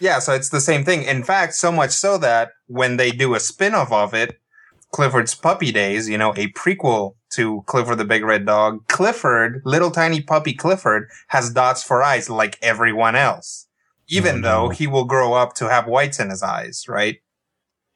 [0.00, 1.02] yeah, so it's the same thing.
[1.02, 4.38] In fact, so much so that when they do a spin-off of it,
[4.92, 9.90] Clifford's Puppy Days, you know, a prequel to Clifford the Big Red Dog, Clifford, little
[9.90, 13.66] tiny puppy Clifford, has dots for eyes like everyone else.
[14.06, 17.18] Even Oh, though he will grow up to have whites in his eyes, right?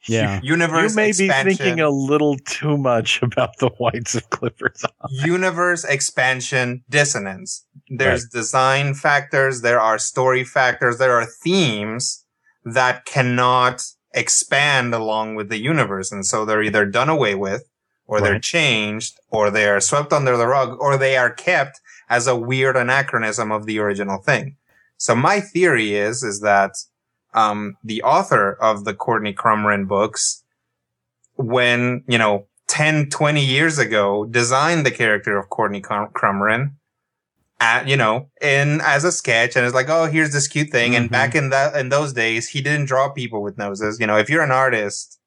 [0.07, 0.41] Yeah.
[0.43, 4.89] Universe You may be thinking a little too much about the whites of Clifford's eye.
[5.11, 7.65] universe expansion dissonance.
[7.91, 12.25] There's design factors, there are story factors, there are themes
[12.65, 16.13] that cannot expand along with the universe.
[16.13, 17.69] And so they're either done away with,
[18.07, 22.27] or they're changed, or they are swept under the rug, or they are kept as
[22.27, 24.57] a weird anachronism of the original thing.
[24.97, 26.73] So my theory is, is that,
[27.35, 30.43] um, the author of the Courtney Crumrin books,
[31.37, 36.73] when, you know, 10, 20 years ago, designed the character of Courtney Crum- Crumrin,
[37.61, 40.95] at, you know, in, as a sketch, and it's like, oh, here's this cute thing.
[40.95, 41.13] And Mhm.
[41.13, 43.99] back in that, in those days, he didn't draw people with noses.
[43.99, 45.19] You know, if you're an artist,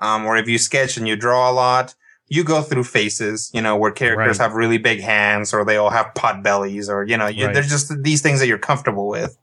[0.00, 1.94] um, or if you sketch and you draw a lot,
[2.28, 4.44] you go through faces, you know, where characters Right.
[4.44, 7.54] have really big hands or they all have pot bellies or, you know, you, Right.
[7.54, 9.36] there's just these things that you're comfortable with.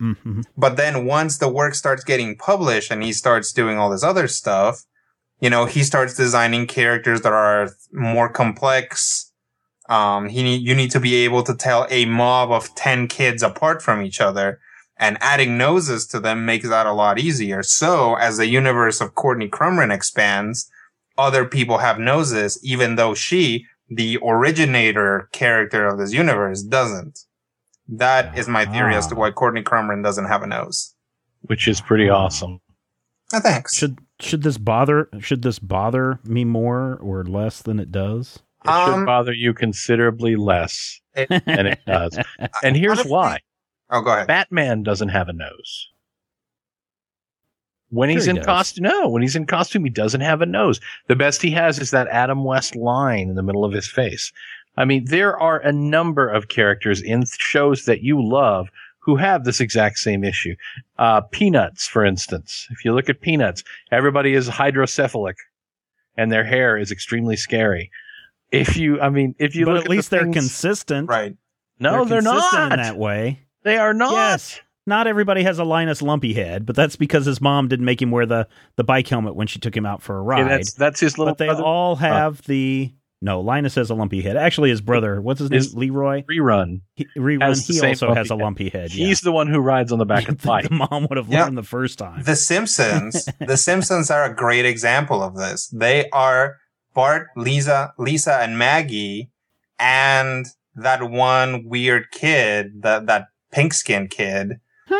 [0.00, 0.44] Mhm.
[0.56, 4.26] But then once the work starts getting published and he starts doing all this other
[4.26, 4.84] stuff,
[5.38, 9.29] you know, he starts designing characters that are more complex.
[9.90, 13.42] Um, he need, you need to be able to tell a mob of 10 kids
[13.42, 14.60] apart from each other
[14.96, 17.62] and adding noses to them makes that a lot easier.
[17.62, 20.70] So as the universe of Courtney Crumrin expands,
[21.18, 27.18] other people have noses, even though she, the originator character of this universe, doesn't.
[27.88, 30.94] That is my theory as to why Courtney Crumrin doesn't have a nose.
[31.42, 32.60] which is pretty awesome.
[33.32, 33.76] Oh, thanks.
[33.76, 38.40] Should should this bother should this bother me more or less than it does?
[38.64, 42.18] It should Um, bother you considerably less It- than it does.
[42.62, 43.38] And here's Honestly- why.
[43.90, 44.26] oh, go ahead.
[44.26, 45.88] Batman doesn't have a nose.
[47.88, 48.46] When Sure he's he in does.
[48.46, 50.80] costume, no, when he's in costume, he doesn't have a nose.
[51.08, 54.32] The best he has is that Adam West line in the middle of his face.
[54.76, 58.68] I mean, there are a number of characters in shows that you love
[59.00, 60.54] who have this exact same issue.
[60.98, 62.68] Uh, Peanuts, for instance.
[62.70, 65.34] If you look at Peanuts, everybody is hydrocephalic
[66.16, 67.90] and their hair is extremely scary.
[68.52, 71.08] If you, I mean, if you but look at least the they're things- consistent.
[71.08, 71.36] right.
[71.78, 72.72] no, they're, consistent not.
[72.72, 73.40] in that way.
[73.62, 74.12] They are not.
[74.12, 74.60] Yes.
[74.86, 78.10] Not everybody has a Linus Lumpy head, but that's because his mom didn't make him
[78.10, 80.40] wear the, the bike helmet when she took him out for a ride.
[80.40, 81.62] Okay, that's that's his little but they brother.
[81.62, 83.40] all have the no.
[83.40, 84.36] Linus has a lumpy head.
[84.38, 85.62] Actually, his brother, what's his name?
[85.74, 86.22] Leroy.
[86.22, 86.80] rerun.
[86.94, 87.64] He, rerun.
[87.66, 88.42] He also has a head.
[88.42, 88.92] lumpy head.
[88.94, 89.06] yeah.
[89.06, 90.68] He's the one who rides on the back of the bike.
[90.70, 91.44] the mom would have Yeah.
[91.44, 92.22] learned the first time.
[92.24, 95.68] The Simpsons, the Simpsons are a great example of this.
[95.68, 96.56] They are
[96.94, 99.30] Bart, Lisa, Lisa and Maggie
[99.78, 104.60] and that one weird kid, that, that pink skinned kid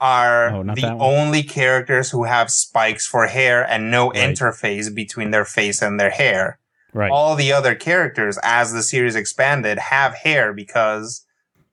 [0.00, 4.18] are Oh, the only characters who have spikes for hair and no Right.
[4.36, 6.58] interface between their face and their hair.
[6.92, 7.10] right.
[7.10, 11.24] All the other characters, as the series expanded, have hair because,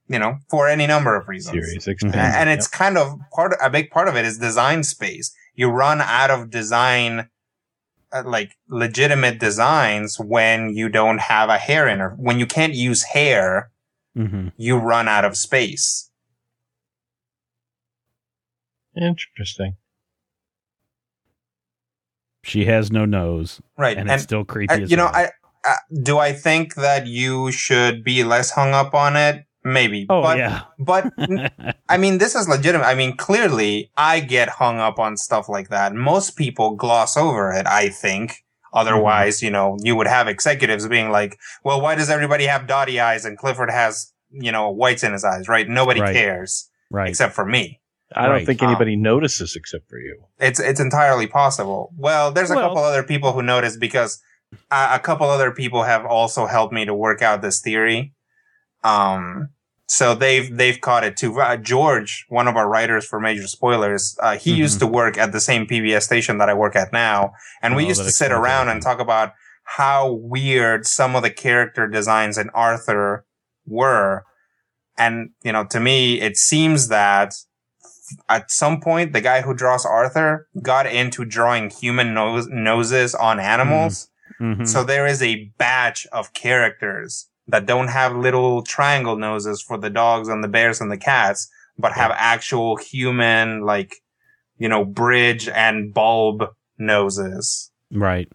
[0.07, 1.53] you know, for any number of reasons.
[1.65, 2.20] Series expanded.
[2.22, 5.99] and it's kind of part a big part of it is design space you run
[6.01, 7.28] out of design
[8.11, 12.73] uh, like legitimate designs when you don't have a hair in or when you can't
[12.73, 13.71] use hair
[14.15, 16.07] hmm you run out of space
[18.99, 19.75] Interesting.
[22.43, 24.73] She has no nose, right and, and, it's still creepy.
[24.73, 25.29] as you know hell.
[25.65, 29.43] i uh, do i think that you should be less hung up on it
[29.74, 30.61] maybe oh but yeah.
[30.80, 31.11] but
[31.89, 32.86] I mean, this is legitimate.
[32.86, 35.93] I mean, clearly I get hung up on stuff like that.
[35.93, 38.43] Most people gloss over it, I think.
[38.74, 42.99] Otherwise, you know, you would have executives being like, well, why does everybody have dotty
[42.99, 45.68] eyes and Clifford has, you know, whites in his eyes, right?
[45.68, 46.13] Nobody Right.
[46.13, 47.09] cares right.
[47.09, 47.80] except for me.
[48.15, 50.24] I don't think anybody notices except for you.
[50.39, 51.91] It's it's entirely possible.
[51.97, 54.22] Well, there's a Well- couple other people who notice because
[54.72, 58.13] a, a couple other people have also helped me to work out this theory.
[58.84, 59.49] Um,
[59.88, 61.39] so they've they've caught it too.
[61.39, 64.57] Uh, George, one of our writers for Major Spoilers, uh, he Mhm.
[64.57, 67.85] used to work at the same PBS station that I work at now, and we
[67.85, 69.33] Oh, used to sit around and talk about
[69.63, 73.25] how weird some of the character designs in Arthur
[73.65, 74.23] were.
[74.97, 77.33] And, you know, to me, it seems that
[78.29, 83.39] at some point, the guy who draws Arthur got into drawing human nose- noses on
[83.39, 84.07] animals.
[84.41, 84.65] Mhm.
[84.67, 89.89] So there is a batch of characters that don't have little triangle noses for the
[89.89, 93.95] dogs and the bears and the cats, but have actual human, like,
[94.57, 96.43] you know, bridge and bulb
[96.77, 97.71] noses.
[97.91, 98.27] Right.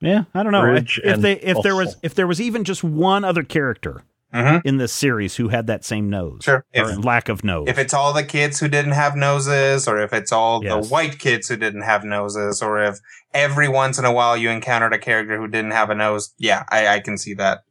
[0.00, 0.62] Yeah, I don't know.
[0.62, 4.02] Bridge if they if there was if there was even just one other character
[4.32, 4.66] Mm-hmm.
[4.68, 6.64] in this series who had that same nose Sure.
[6.74, 7.66] or If, lack of nose.
[7.68, 10.86] if it's all the kids who didn't have noses, or if it's all Yes.
[10.86, 12.98] the white kids who didn't have noses, or if
[13.34, 16.62] every once in a while you encountered a character who didn't have a nose, yeah,
[16.68, 17.64] I, I can see that.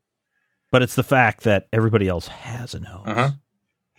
[0.72, 3.06] but it's the fact that everybody else has a nose.
[3.08, 3.40] Mhm.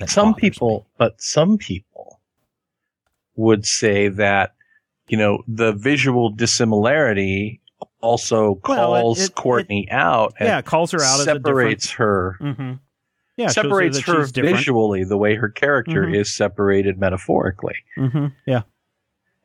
[0.08, 2.20] some bothers people, but some people
[3.36, 4.54] would say that,
[5.08, 7.60] you know, the visual dissimilarity
[8.00, 10.46] also Well, it- calls it- Courtney out me.
[10.46, 12.56] Yeah, calls her out separates her, as a different.
[12.58, 12.72] hmm
[13.36, 16.14] Yeah, separates that her visually the way her character Mhm.
[16.16, 17.76] is separated metaphorically.
[17.96, 18.62] hmm Yeah,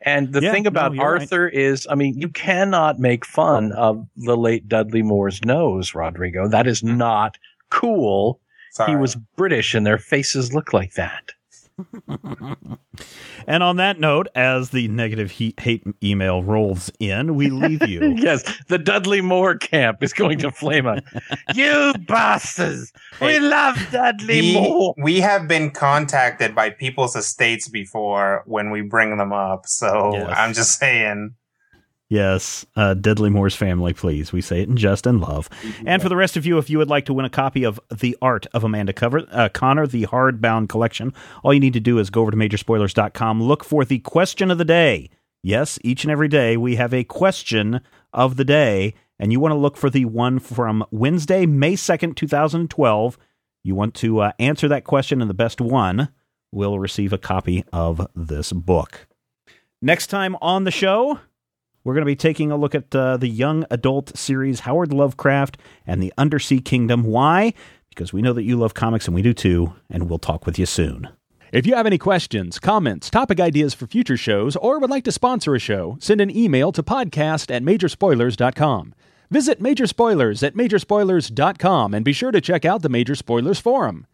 [0.01, 1.21] And the Yeah, thing about you're right.
[1.21, 6.47] Arthur is, I mean, you cannot make fun of the late Dudley Moore's nose, Rodrigo.
[6.47, 7.37] That is not
[7.71, 8.39] cool.
[8.71, 8.91] Sorry.
[8.91, 11.31] He was British and their faces look like that.
[13.47, 18.13] and on that note, as the negative heat, hate email rolls in, we leave you.
[18.17, 21.01] yes, the Dudley Moore camp is going to flame us.
[21.53, 22.91] you bastards!
[23.21, 24.95] We Hey, love Dudley we, Moore.
[24.97, 29.65] we have been contacted by people's estates before when we bring them up.
[29.67, 30.33] So Yes.
[30.35, 31.35] I'm just saying.
[32.07, 34.31] Yes, uh, Dudley Moore's family, please.
[34.31, 35.49] We say it in jest and love.
[35.85, 37.79] And for the rest of you, if you would like to win a copy of
[37.91, 41.97] The Art of Amanda Cover, uh, Conner, the hardbound collection, all you need to do
[41.97, 45.09] is go over to majorspoilers.com, look for the question of the day.
[45.41, 47.81] Yes, each and every day we have a question
[48.13, 52.15] of the day, and you want to look for the one from Wednesday, May 2nd,
[52.15, 53.17] 2012.
[53.63, 56.09] You want to uh, answer that question, and the best one
[56.51, 59.07] will receive a copy of this book.
[59.81, 61.19] Next time on the show,
[61.85, 65.57] we're going to be taking a look at uh, the young adult series Howard Lovecraft
[65.87, 67.03] and the Undersea Kingdom.
[67.03, 67.53] Why?
[67.89, 70.59] Because we know that you love comics and we do too, and we'll talk with
[70.59, 71.07] you soon.
[71.53, 75.11] If you have any questions, comments, topic ideas for future shows, or would like to
[75.11, 78.93] sponsor a show, send an email to podcast at majorspoilers.com.
[79.29, 84.05] Visit Major Spoilers at majorspoilers.com and be sure to check out the Major Spoilers Forum.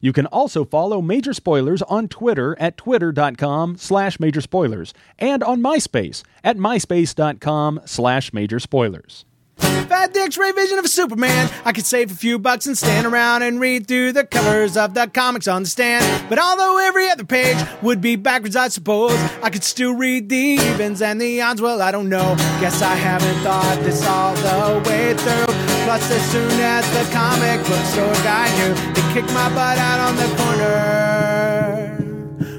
[0.00, 5.60] You can also follow Major Spoilers on Twitter at twitter.com slash major spoilers and on
[5.60, 9.24] MySpace at myspace.com slash major spoilers.
[9.58, 13.60] The X-ray vision of Superman, I could save a few bucks and stand around and
[13.60, 16.28] read through the covers of the comics on the stand.
[16.28, 20.36] But although every other page would be backwards, I suppose I could still read the
[20.36, 21.60] evens and the odds.
[21.60, 22.36] Well, I don't know.
[22.60, 25.54] Guess I haven't thought this all the way through.
[25.84, 28.74] Plus, as soon as the comic book store guy knew,
[29.20, 31.96] kicked my butt out on the corner.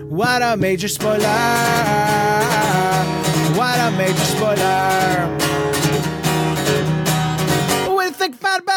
[0.10, 1.24] What a major spoiler!
[3.56, 5.49] What a major spoiler!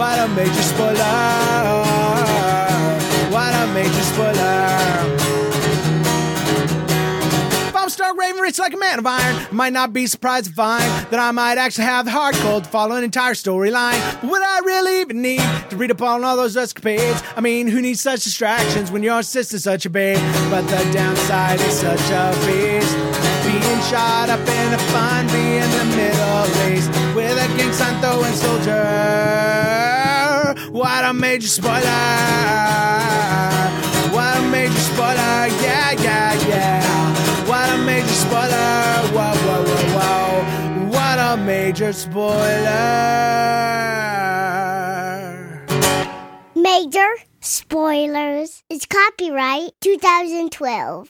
[0.00, 0.94] What a major spoiler!
[3.30, 4.70] What a major spoiler!
[7.68, 10.46] If I'm Stark Raven, rich like a man of iron, I might not be surprised
[10.46, 14.00] to find that I might actually have the hard code to follow an entire storyline.
[14.22, 17.22] Would I really even need to read up on all those escapades?
[17.36, 20.16] I mean, who needs such distractions when your sister's such a babe?
[20.48, 22.96] But the downside is such a beast.
[23.44, 28.32] Being shot up in a fun bee in the Middle East with a gang throwing
[28.32, 29.79] soldier.
[30.80, 31.82] What a major spoiler!
[34.16, 35.46] What a major spoiler!
[35.60, 37.46] Yeah, yeah, yeah!
[37.46, 39.04] What a major spoiler!
[39.12, 40.88] Whoa, whoa, whoa, whoa!
[40.88, 42.40] What a major spoiler!
[46.54, 48.62] Major spoilers.
[48.70, 51.08] It's copyright 2012.